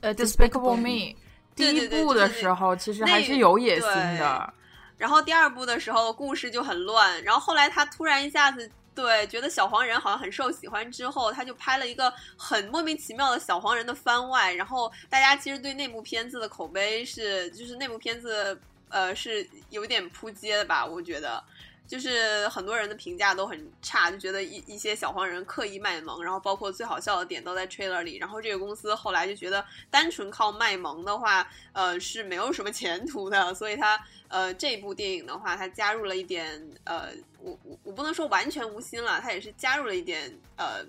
[0.00, 1.14] 呃，《Despicable Me》
[1.54, 4.54] 第一部的时候，其实还是有野心的。
[4.96, 7.22] 然后第二部的时候，故事就很乱。
[7.24, 14.52] 然后后来他突然一下子对，觉得小黄人好像很受喜欢之后，他就拍了一个很莫名其妙的小黄人的番外。
[14.52, 20.86] 然后大家其实对那部片子的口碑是，就是那部片子呃是有点扑街的吧？
[20.86, 21.42] 我觉得。
[21.86, 28.16] 就是很多人的评价都很差，就觉得一一些小黄人刻意卖萌，然后包括最好笑的点都在 trailer 里。
[28.16, 40.84] 然后这个公司后来就觉得单纯靠卖萌的话，呃是没有什么前途的，所以他呃这部电影的话，他加入了一点呃，我我我不能说完全无心了，他也是加入了一点呃，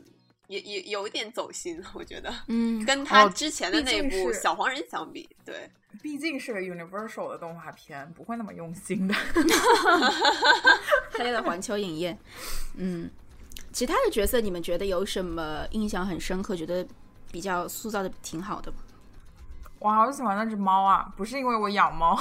[0.47, 5.69] 也也有一点走心，我觉得，嗯，跟他之前的那部小黄人相比，对。
[6.01, 9.15] 毕竟是个 Universal 的动画片，不会那么用心的。
[11.11, 12.17] 黑了环球影业。
[12.75, 13.09] 嗯，
[13.71, 16.55] 其他的角色你们觉得有什么印象很深刻？
[16.55, 16.85] 觉得
[17.31, 18.77] 比较塑造的挺好的吗？
[19.79, 21.11] 我好喜欢那只猫啊！
[21.15, 22.17] 不是因为我养猫。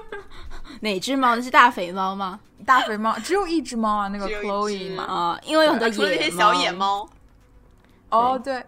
[0.80, 1.36] 哪只猫？
[1.36, 2.40] 那是大肥猫吗？
[2.66, 5.04] 大肥猫只有一只猫啊，那个 Chloe 嘛。
[5.04, 7.08] 啊，因为有很多野小野猫。
[8.10, 8.64] 哦，对，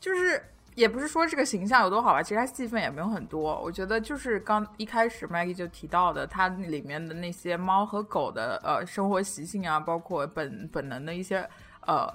[0.00, 0.42] 就是。
[0.78, 3.60] 也不是说这个形象有多好吧，其实它戏份也没有很多。
[3.60, 11.38] 我觉得就是刚一开始 Maggie 就提到的，它里面的那些猫和狗的呃生活习性啊，包括本本能的一些
[11.84, 12.08] 呃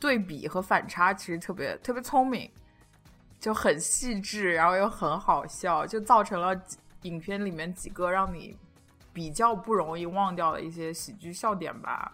[0.00, 2.50] 对比和反差，其实特别特别聪明，
[3.38, 6.60] 就很细致，然后又很好笑，就造成了
[7.02, 8.58] 影片里面几个让你
[9.12, 12.12] 比较不容易忘掉的一些喜剧笑点吧。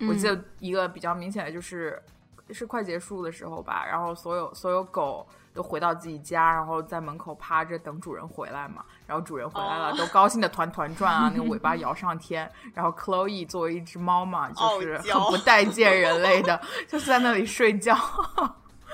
[0.00, 2.02] 我记得一个比较明显的就是。
[2.52, 8.84] 是快结束的时候吧，然后所有所有狗都回到自己家，然后在门口趴着等主人回来嘛。
[9.06, 12.48] 然后主人回来了，都高兴的团团转啊，那个尾巴摇上天。
[12.72, 17.96] 然后 Chloe 作为一只猫嘛，就是很不待见人类的， 就是在那里睡觉。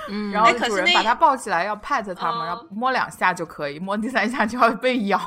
[0.09, 5.19] 嗯，然后主人把它抱起来要 pat 它嘛，然后摸两下就可以，摸第三下就要被咬。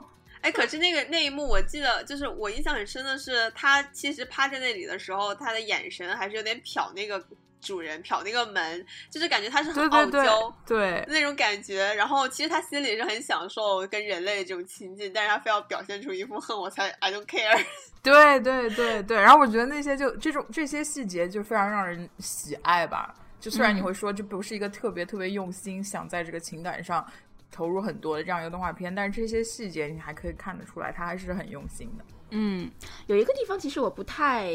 [0.40, 7.22] 哎，可是那个那一幕我记得，就是我印象很深的是，他其实趴在那里的时候，他的眼神还是有点瞟那个。
[7.60, 11.92] 主人瞟那个门，就是感觉他是很傲娇，对那种感觉。
[11.94, 17.64] 然后其实他心里是很享受跟人类这种亲近，但是他非要表现出一副恨 我才 I don't care。
[18.02, 19.20] 对对对对。
[19.20, 23.14] 然后我觉得那些就这种这些细节就非常让人喜爱吧。
[23.40, 27.06] 就虽然你会说这不是一个特别特别用心想在这个情感上
[27.50, 32.04] 投入很多的这样一个动画片，但是这些细节你还可以看得出来，他还是很用心的。
[32.30, 32.70] 嗯，
[33.06, 34.50] 有一个地方其实我不太，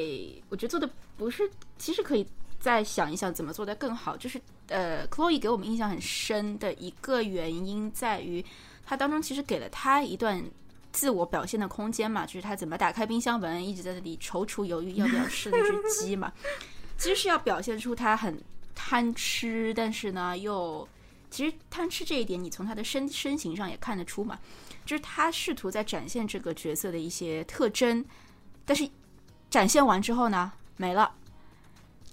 [0.49, 2.27] 我觉得做的不是，其实可以。
[2.63, 8.41] 再想一想怎么做的更好，就是呃，Chloe 给我们印象很深的一个原因在于，
[8.85, 10.41] 他当中其实给了他一段
[10.93, 16.31] 自我表现的空间嘛，就是他怎么打开冰箱门，一直在那里踌躇犹豫要不要吃那只鸡嘛，
[16.97, 18.41] 其实是要表现出他很
[18.73, 20.87] 贪吃，但是呢又
[21.29, 24.39] 其实贪吃这一点，你从他的身身形上也看得出嘛，
[24.85, 28.05] 就是他试图在展现这个角色的一些特征，
[28.63, 28.89] 但是
[29.49, 31.13] 展现完之后呢没了。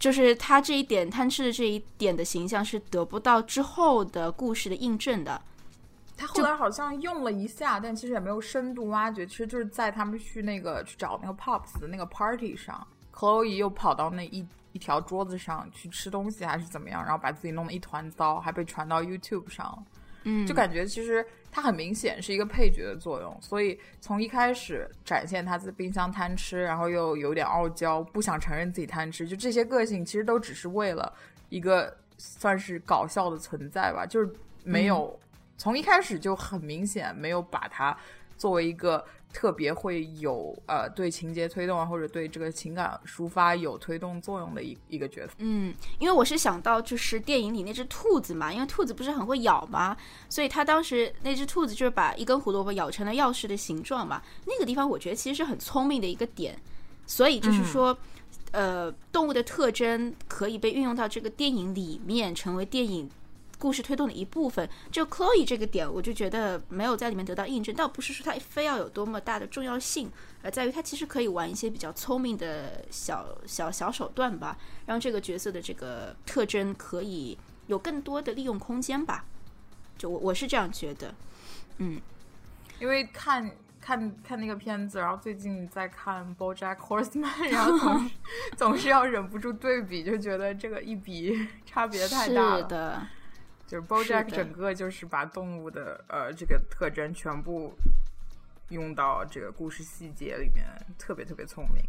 [0.01, 5.41] 就是他这一点贪吃的这一点的形象是得不到之后的故事的印证的。
[6.17, 9.27] 他后来好像用了一下，但其实也没有深度挖掘。
[9.27, 19.85] 其实就是在他们去那个去找那个 Pops 的那个 party 上，Chloe 又跑到那一一条桌子上去吃东西还是怎么样，然后把自己弄得一团糟，还被传到 YouTube 上。
[20.25, 31.13] 嗯，就感觉其实他很明显是一个配角的作用，所以从一开始展现他在冰箱贪吃，然后又有点傲娇，不想承认自己贪吃，就这些个性其实都只是为了
[31.49, 34.29] 一个算是搞笑的存在吧，就是
[34.65, 35.19] 没有
[35.57, 37.97] 从一开始就很明显没有把他
[38.37, 39.05] 作为一个。
[39.33, 45.33] 特别会有呃对情节推动啊，或者对这个情感抒发有推动作用的一一个角色。
[45.39, 49.97] 嗯，因为我是想到就是电影里那只兔子嘛，因为兔子不是很会咬嘛，
[50.29, 54.21] 所以他当时那只兔子就是把一根胡萝卜咬成了钥匙的形状嘛。
[54.47, 56.59] 那个地方我觉得其实是很聪明的一个点，
[57.07, 57.97] 所以就是说，
[58.51, 63.09] 呃，动物的特征可以被运用到这个电影里面，成为电影。
[63.61, 67.75] 故事推动的一部分，就 Chloe 这个点，我就觉得没有在里面得到印证。
[67.75, 70.11] 倒不是说它非要有多么大的重要性，
[70.43, 79.27] 而在于它其实可以玩一些比较聪明的小小小手段吧，让这个角色的这个特征可以有更多的利用空间吧。
[79.99, 81.15] 就我我是这样觉得，
[81.77, 82.01] 嗯，
[82.79, 88.11] 因为看看看那个片子，然后最近在看 BoJack Horseman， 然后总是
[88.57, 92.59] 总是要忍不住对比，就觉得这个一比差别太大了。
[92.59, 93.07] 是的。
[93.71, 97.73] 就是 BoJack 整个就是把动物的呃这个特征全部
[98.71, 100.67] 用到这个故事细节里面，
[100.99, 101.81] 特别特别聪明。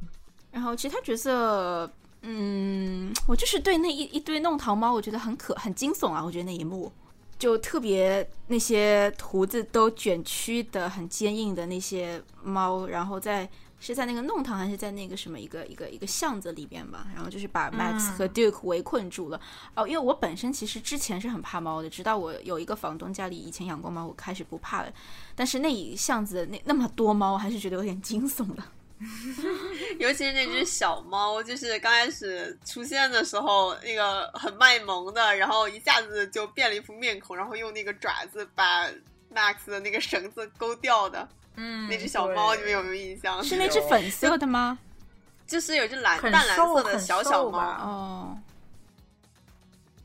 [0.52, 6.24] 然后其他角色，嗯，我就是对那一一堆弄堂猫，我觉得很可很惊悚啊！
[6.24, 6.94] 我觉得那一幕，
[7.40, 13.50] 就特别那些胡子都卷曲的很坚硬的那些猫，然后在
[13.82, 19.42] 是在那个弄堂还是在那个什么一个一个一个巷子里边吧，然后就是把 Max 和 Duke 围困住了。
[19.76, 24.94] 哦，因为我本身其实之前是很怕猫的，直到我有一个房东家里以前养过猫，我开始不怕了。
[25.36, 28.64] 但是那一巷子那那么多猫，还是觉得有点惊悚的。
[29.98, 38.88] 尤其是那只小猫，就是刚开始出现的时候，那个很卖萌的，然后一下子就变了一副面孔，然后用那个爪子把
[39.34, 41.28] Max 的那个绳子勾掉的。
[41.56, 43.44] 嗯，那只小猫你们有没有印象？
[43.44, 44.80] 是那只粉色的吗？
[45.48, 48.38] 就是有只蓝淡蓝色的小小猫哦。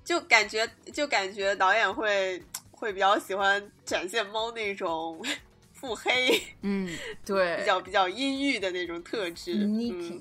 [0.04, 5.20] 就感觉就感觉导演会会比较喜欢展现猫那种。
[5.78, 6.88] 腹黑，嗯，
[7.22, 9.52] 对，比较比较阴郁的那种特质。
[9.56, 10.18] 嗯，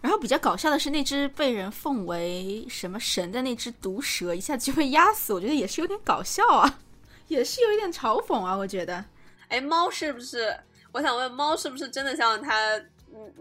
[0.00, 6.78] 然后比较搞笑的是那只被人奉为什么神的那只毒蛇，一下子就被压死，我觉得也是有点搞笑啊，
[7.26, 9.04] 也是有一点嘲讽啊，我觉得。
[9.52, 10.58] 哎，猫是不是？
[10.92, 12.58] 我想问，猫是不是真的像它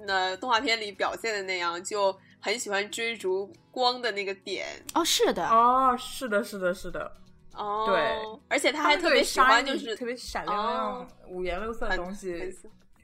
[0.06, 4.68] 那动画片里表现的那样，就很喜欢追逐光的那个点？
[4.94, 7.12] 哦，是的，哦，是的，是的，是的。
[7.56, 8.18] 哦，对，
[8.50, 12.54] 而且他还特别喜欢，就是特别闪亮亮、五颜六色的东西，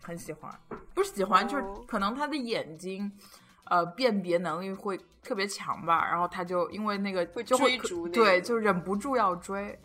[0.02, 0.54] 很喜欢。
[0.94, 3.10] 不是喜欢，就是可能他的眼睛，
[3.66, 6.06] 呃，辨别能力会特别强吧。
[6.10, 9.80] 然后他就因为那个会追逐，对，就忍不住要追。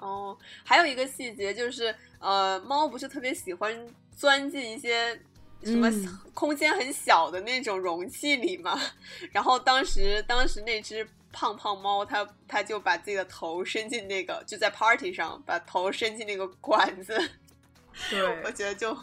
[0.00, 1.94] 哦，还有一个细节就是，
[2.24, 5.20] 呃，猫不是特别喜欢钻进一些
[5.62, 5.90] 什么
[6.32, 8.80] 空间很小的那种容器里嘛？
[9.32, 11.06] 然后当时，当时那只。
[11.36, 17.12] 胖胖猫，它它就把自己的头伸进那个，就在 party 上把头伸进那个管子。
[18.08, 18.96] 对，我觉得就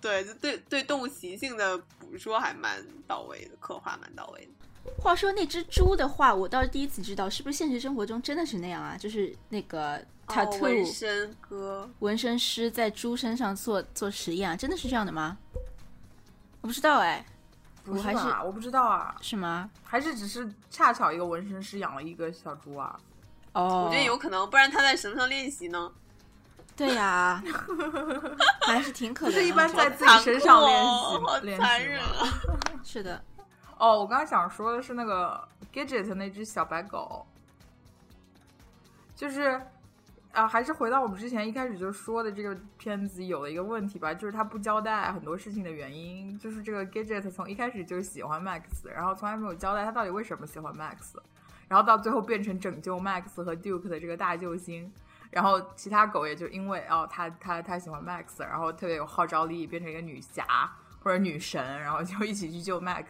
[0.00, 4.50] 对，就对对动物习性的捕捉还蛮到位的，刻画蛮到位的。
[4.98, 8.96] 话说那只猪的话，我倒是第一次知道，是不是现实生活中真的是那样啊？
[8.98, 15.36] 就是那个 tattoo 纹身哥，纹身师在猪身上做做实验，啊，真的是这样的吗？
[16.60, 17.24] 我不知道哎。
[17.84, 18.40] 不是吧？
[18.44, 19.68] 我不知道啊，是吗？
[19.82, 22.96] 还是只是恰巧一个纹身师养了一个小猪啊？
[23.54, 25.90] 哦，我觉得有可能，不然他在什么上练习呢？
[26.76, 27.42] 对呀，
[28.62, 29.34] 还是挺可能。
[29.34, 32.40] 是一般在自己身上练习，练习啊！
[32.84, 33.20] 是的。
[33.82, 37.26] 哦，我刚刚想说的是那个 Gidget 那只小白狗，
[39.16, 39.60] 就是。
[40.32, 51.18] 啊，还是回到我们之前一开始就说的这个片子有了一个问题吧，就是他不交代很多事情的原因，就是这个 Gadget 从一开始就喜欢 Max，然后从来没有交代他到底为什么喜欢 Max，
[51.68, 54.90] 然后到最后变成拯救 Max 和 Duke 的这个大救星，
[55.30, 60.46] 然后其他狗也就因为哦他他他喜欢 Max，然后特别有号召力，变成一个女侠
[61.02, 63.04] 或者女神，然后就一起去救 Max，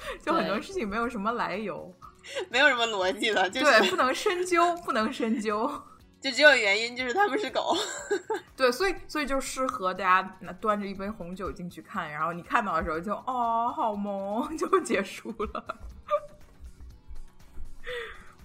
[0.24, 1.94] 就很多事情没有什么来由，
[2.50, 5.70] 没有什么逻辑的，就对，不能深究，不能深究。
[6.20, 7.76] 就只有原因，就是他们是狗，
[8.56, 15.78] 对，所以所以就适合大家端着一杯红酒进去看，然后你看到的时候就哦，好萌，就结束了，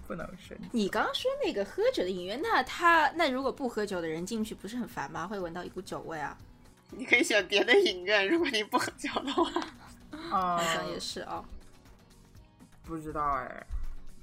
[0.06, 0.56] 不能深。
[0.70, 5.26] 你刚刚说那个喝酒的影院，那他那如果不喝酒的人进去不是很烦吗？
[5.26, 6.38] 会闻到一股酒味啊？
[6.90, 9.50] 你可以选别的影院，如果你不喝酒的话，
[10.30, 11.44] 好像也是啊，
[12.84, 13.66] 不知道哎。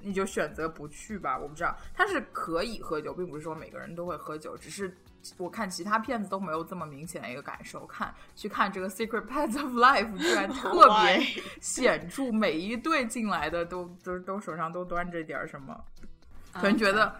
[0.04, 1.78] 你就选择不去吧，我不知道。
[1.93, 4.91] 他是可以喝酒，并不是说每个人都会喝酒，只是
[5.38, 7.86] 我看其他片子都没有这么明显的一个感受。
[7.86, 15.80] 看去看这个《Secret Pets of Life》，居然特别显著，每一对进来的都都都手上都端着点什么，
[16.52, 17.16] 可能觉得，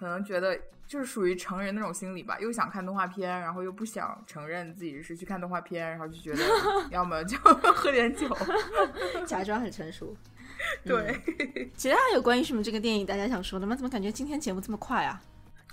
[0.00, 6.42] 可能觉得就是属于成人那种心理吧，又想看动画片，然后又不想承认自己是去看动画片，然后就觉得
[6.90, 7.36] 要么就
[7.74, 8.26] 喝点酒，
[9.26, 10.16] 假装很成熟。
[10.82, 13.76] 对，其他还有关于什么这个电影大家想说的吗？
[13.76, 15.22] 怎么感觉今天节目这么快啊？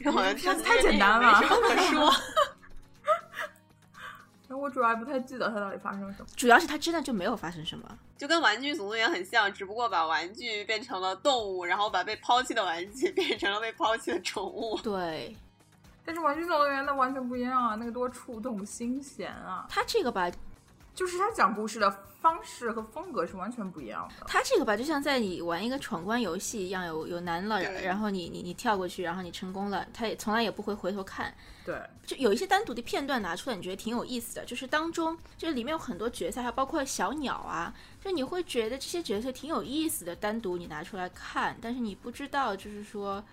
[0.04, 2.14] 好像太简单了，没什么可说。
[4.58, 6.28] 那我主要不太记得它到底发生了什么。
[6.36, 7.88] 主要是它真的就没有发生什么，
[8.18, 14.76] 就跟《玩具总动员》很像，只不过把玩具变成了动物，然后把被抛弃的玩具 变成了被抛弃的宠物。
[14.82, 15.38] 对，
[16.04, 19.68] 但是《玩具总动员》那完全不一样啊，那个多触动心弦啊！
[19.70, 20.32] 它这个吧。
[20.98, 24.26] 就是他讲故事的方式和风格是完全不一样的。
[24.26, 31.32] 他这个吧，就像在你玩一个闯关游戏一样，有有难了，然后你你你跳过去，然后你成功了，他也从来也不会回头看。
[31.64, 34.44] 对，就有一些单独的片段拿出来，你觉得挺有意思的。
[34.44, 37.72] 就是当中，就里面有很多角色，还包括小鸟啊，
[38.04, 43.24] 就你会觉得这些角色挺有意思的，单独你拿出来看，但是你不知道，就是说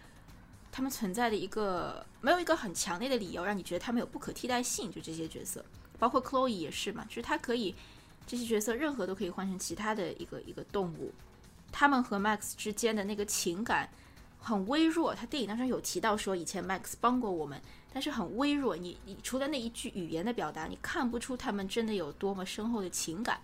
[0.70, 4.92] 他们存在的一个没有一个很强烈的理由，让你觉得他们有不可替代性。
[4.92, 5.64] 就这些角色。
[6.04, 7.74] 包括 Chloe 也是嘛，就是他可以
[8.26, 11.14] 这些角色任何都可以换成其他的一个一个动物，
[11.72, 13.88] 他们和 Max 之间的那个情感
[14.38, 15.14] 很微弱。
[15.14, 17.58] 他电影当中有提到说，以前 Max 帮过我们，
[17.90, 18.76] 但是很微弱。
[18.76, 23.40] 你你除了那一句语言的表达，你看不出他们真的有多么深厚的情感。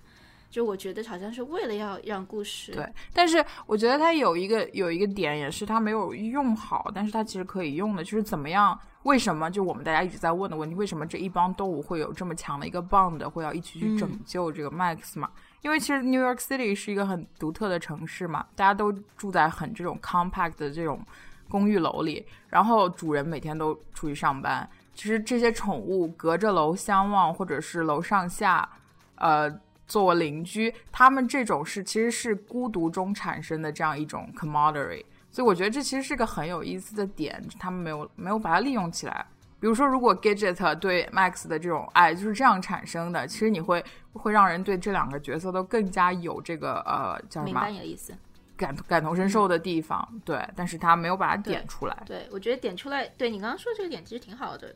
[0.50, 2.84] 就我觉得好像是为了要让故事对，
[3.14, 8.78] 但是我觉得它有一个有一个点也是它没有用好，但是它其实可以用的，就是怎么样？
[9.04, 9.48] 为什么？
[9.48, 15.30] 就我们大家一直在问的问题，为什么这一帮动物会有这么强的一个 bond，会要一起去拯救这个 Max 嘛？
[15.62, 21.00] 因为其实 New York City 是一个很独特的城市嘛，大家都住在很这种 compact 的这种
[21.48, 28.68] 公寓楼里，然后主人每天都出去上班，其实这些宠物隔着楼相望，或者是楼上下，
[29.14, 29.48] 呃。
[29.90, 39.26] 做邻居，他们这种是其实是孤独中产生的这样一种 commodity，所以我觉得这其实是个很有意思的点，他们没有没有把它利用起来。
[39.58, 47.68] 比如说，如果 Gadget 对 Max 的这种爱就是这样产生的，其实你会会让人对这两个角色都更加有这个呃叫什么？
[47.68, 48.14] 有意思，
[48.56, 50.08] 感感同身受的地方。
[50.24, 52.02] 对，但是他没有把它点出来。
[52.06, 54.74] 对，我觉得点出来，对你刚刚说这个点其实挺好的，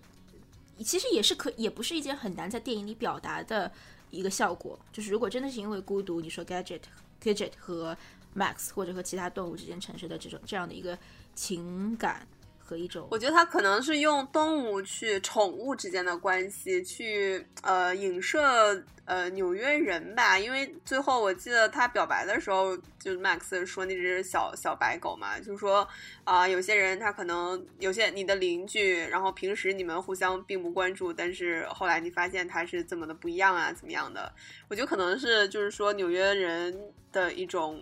[0.80, 3.70] 其实也是可也不是一件很难在电影里表达的。
[4.14, 6.80] 一个效果就是，如果真的是因为孤独，你说 Gadget、
[7.22, 7.96] Gadget 和
[8.36, 10.98] Max 或者和其他动物之间产生的这种这样的一个
[11.34, 12.26] 情感。
[12.64, 25.86] 和一种，我觉得他可能是用动物去宠物之间的关系去呃影射呃纽约人吧，因为最后我记得他表白的时候，就是 Max 说那只小小白狗嘛，就是说
[26.24, 34.32] 啊有些人他可能有些你的邻居，然后平时你们互相并不关注，但是后来你发现他是这么的不一样啊，怎么样的？
[34.68, 36.74] 我觉得可能是就是说纽约人
[37.12, 37.78] 的一种。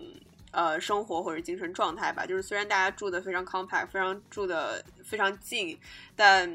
[0.52, 5.76] 呃，生活或者精神状态吧，就是虽然大家住的非常 compact，非常住的非常近，
[6.14, 6.48] 但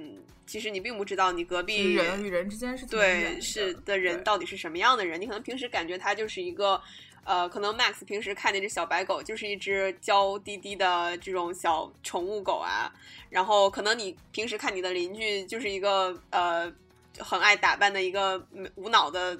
[0.45, 5.20] 其实你并不知道你隔壁人与人之间是对是的人到底是什么样的人。
[5.20, 6.82] 你可能平时感觉他就是一个，
[7.26, 12.89] 呃，可能 Max 平时看那只小白狗就是一只娇滴滴的这种小宠物狗啊，
[13.30, 16.72] 然后可能你平时看你的邻居就是一个呃
[17.18, 18.41] 很爱打扮的一个
[18.76, 19.38] 无脑的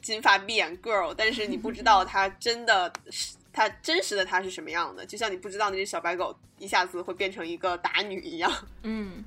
[0.00, 2.92] 金发碧眼 girl，但是你不知道 他真的
[3.58, 3.68] 是。
[3.68, 5.04] 他真实的他是什么样的？
[5.04, 8.48] 就像你不知道那只小白狗一下子会变成一个打女一样。
[8.84, 9.24] 嗯，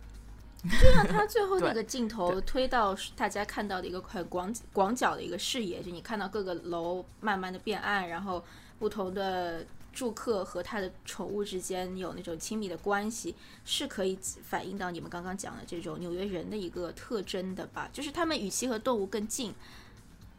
[0.64, 8.42] 就像他最后那个镜头推到大家看到的一个很广广角的一个视野，就你看到各个楼慢慢的变暗，然后
[8.80, 17.90] 不同的住客和他的宠物之间有那种亲密的关系，是可以反映到你们刚刚讲的这种纽约人的一个特征的吧？
[17.92, 19.54] 就是他们与其和动物更近。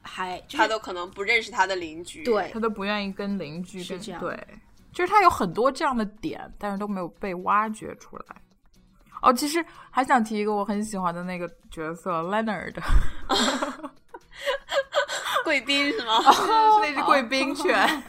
[0.02, 4.46] 还他都可能不认识他的邻居，对他都不愿意跟邻居是这样，对，
[4.92, 8.24] 就是他有很多这样的点，但是都没有被挖掘出来。
[9.22, 12.74] 哦，其实还想提一个我很喜欢的那个角色 Leonard，
[15.44, 16.18] 贵宾是吗？
[16.82, 17.74] 那只贵宾犬。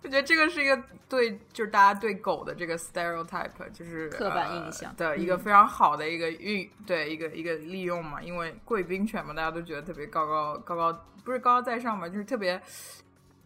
[0.00, 8.22] 我觉得这个是一个对，就是大家对狗的这个 stereotype，就是刻板印象的一个非常好的一个运，对一个一个利用嘛。
[8.22, 12.60] 因为贵宾犬嘛，大家都觉得特别高高高高，不是高高在上嘛，就是特别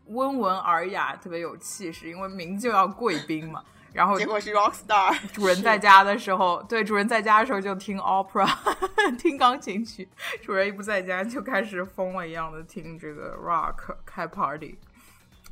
[0.06, 2.10] 温文尔雅，特别有气势。
[2.10, 5.16] 因为名就要贵宾嘛，然后结果是 rock star。
[5.32, 8.46] 主人在家的时候，对主人在家的时候就听 opera，
[9.16, 10.04] 听钢琴曲；
[10.42, 14.76] 主人一不在家，就开始疯了一样的听这个 rock，开 party。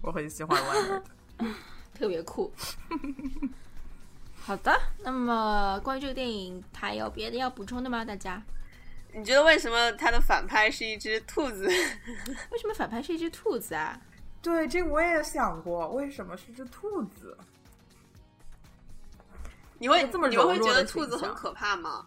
[0.03, 1.03] 我很喜欢 Leonard，
[1.95, 2.53] 特别酷。
[4.43, 4.75] 好的，
[5.05, 8.05] 那么关于这个电影，还有别的要补充的吗？
[8.05, 8.43] 大家？
[9.13, 11.67] 你觉得为什么他的反派是一只兔子？
[12.51, 14.01] 为什么反派是一只兔子啊？
[14.41, 17.37] 对，这我也想过，为什么是只兔子？
[19.79, 22.07] 你会这么你会觉得兔子很可怕吗？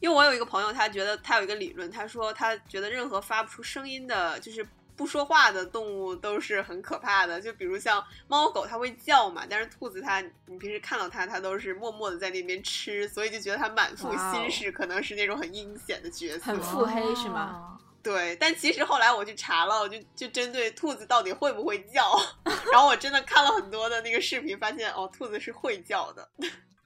[0.00, 4.66] 因为我有一个朋友，他觉得他有一个理论，他说他觉得任何发不出声音的，就是。
[4.98, 17.78] 不说话的动物都是很可怕的，就比如像猫狗，它会叫嘛，但是兔子它，你平时看到它，它都是默默的在那边吃，所以就觉得它满腹心事，可能是那种很阴险的角色，很腹黑是吗？
[18.02, 22.18] 对，但其实后来我去查了，我就就针对兔子到底会不会叫，
[22.72, 26.28] 然后我真的看了很多的那个视频，发现哦，兔子是会叫的。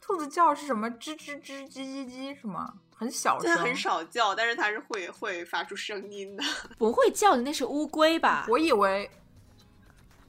[0.05, 0.90] 兔子叫是什么？
[0.90, 2.74] 吱吱吱，叽叽叽，是吗？
[2.96, 6.42] 很小声，很少叫，但是它是会会发出声音的。
[6.76, 8.44] 不会叫的那是乌龟吧？
[8.48, 9.09] 我以为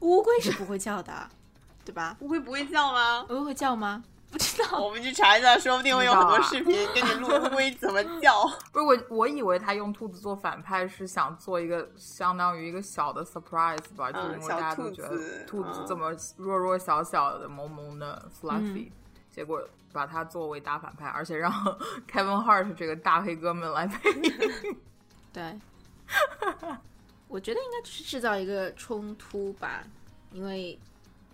[0.01, 1.28] 乌龟是不会叫的，
[1.84, 2.15] 对吧？
[2.19, 3.24] 乌龟不会叫吗？
[3.24, 4.03] 乌龟会叫吗？
[4.32, 8.43] 不知道，我们去查一下，说不定会有很多视频给你录乌龟怎么 叫。
[8.71, 18.89] 不是我，我以为他用兔子做反派是想做一个相当于一个小的 surprise 吧，就是因为大家都觉得兔子这么弱弱小小的、萌萌的 fluffy。
[19.34, 21.51] 结果把他作为大反派，而且让
[22.07, 24.77] Kevin Hart 这个大黑哥们来配音。
[25.34, 25.59] 对，
[27.27, 29.84] 我觉得应该就是制造一个冲突吧，
[30.31, 30.79] 因为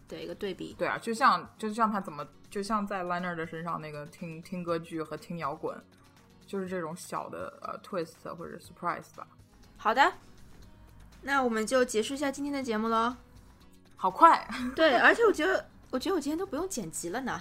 [0.08, 0.74] 对一个对比。
[0.80, 5.78] 对啊，就像就像他怎么，就像在 Liner 的身上那个听听歌剧和听摇滚，
[6.47, 9.28] 就是这种小的呃 twist 或者 surprise 吧。
[9.76, 10.14] 好的，
[11.24, 13.18] 那我们就结束一下今天的节目喽。
[13.97, 17.38] 好快， 对，而且我觉得，我觉得我今天都不用剪辑了呢，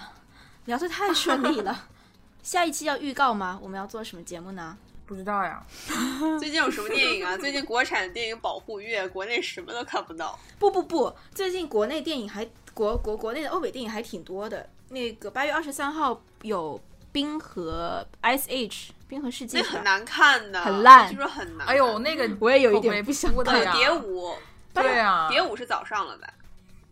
[0.69, 1.87] 聊得太顺利了。
[2.45, 3.59] 下一期要预告吗？
[3.63, 4.77] 我们要做什么节目呢？
[5.07, 5.65] 不知道呀。
[6.39, 7.35] 最近有什么电影啊？
[7.39, 10.39] 最近国产电影保护月，国内什么都看不到。
[10.59, 14.69] 不不不，最近国内电影还国国国内的欧美电影还挺多的。
[14.91, 16.79] 那个八月二十三号有
[17.13, 18.69] 《冰河 Ice Age》
[19.09, 21.67] 冰河世界，那很难看的，很烂，就是很难。
[21.67, 23.73] 哎呦，那个我也有一点不想看呀。
[23.75, 24.35] 蝶舞，
[24.75, 26.29] 对呀，蝶舞是早上了吧？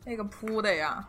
[0.07, 1.07] 那个扑的呀。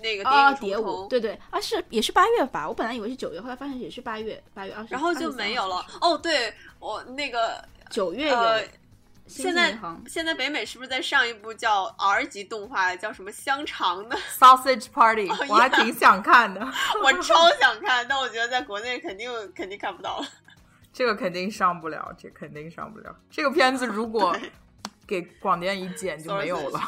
[0.00, 2.68] 那个啊，蝶舞，对对啊，是也是八月吧？
[2.68, 5.84] 我本来以为是九月，后来发现也是八月，八月二十，然后就没有了。
[6.00, 8.60] 哦，对我那个九月有。
[9.26, 9.78] 现在
[10.08, 15.28] 现在北美是不是在上一部叫 R 级动画，叫什么香肠的 Sausage Party？
[15.48, 16.60] 我还挺想看的，
[17.04, 20.26] 我超 想看，但我觉得在国内肯定肯定看不到了。
[20.92, 23.14] 这个肯定上不了，这肯定上不了。
[23.30, 24.36] 这个片子如果
[25.06, 26.80] 给广电一剪就没有了。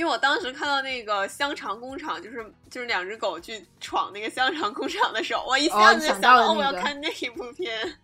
[0.00, 7.98] 因为我当时看到那个香肠工厂，就是就是两只狗去闯那个香肠工厂的时候，我一下子就想到我要看那一部片，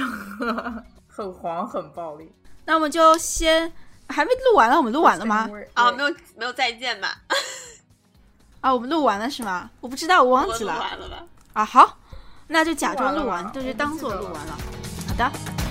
[1.06, 2.28] 很黄很暴力。
[2.64, 3.72] 那我们就先
[4.08, 5.48] 还没录完了，我们录完了吗？
[5.74, 7.22] 啊，没有没有再见吧？
[8.60, 9.70] 啊，我们录完了是吗？
[9.80, 10.76] 我不知道，我忘记了。
[10.76, 11.24] 完了吧？
[11.52, 11.98] 啊，好，
[12.48, 14.58] 那就假装录完，就是当做录完了。
[15.06, 15.67] 好的。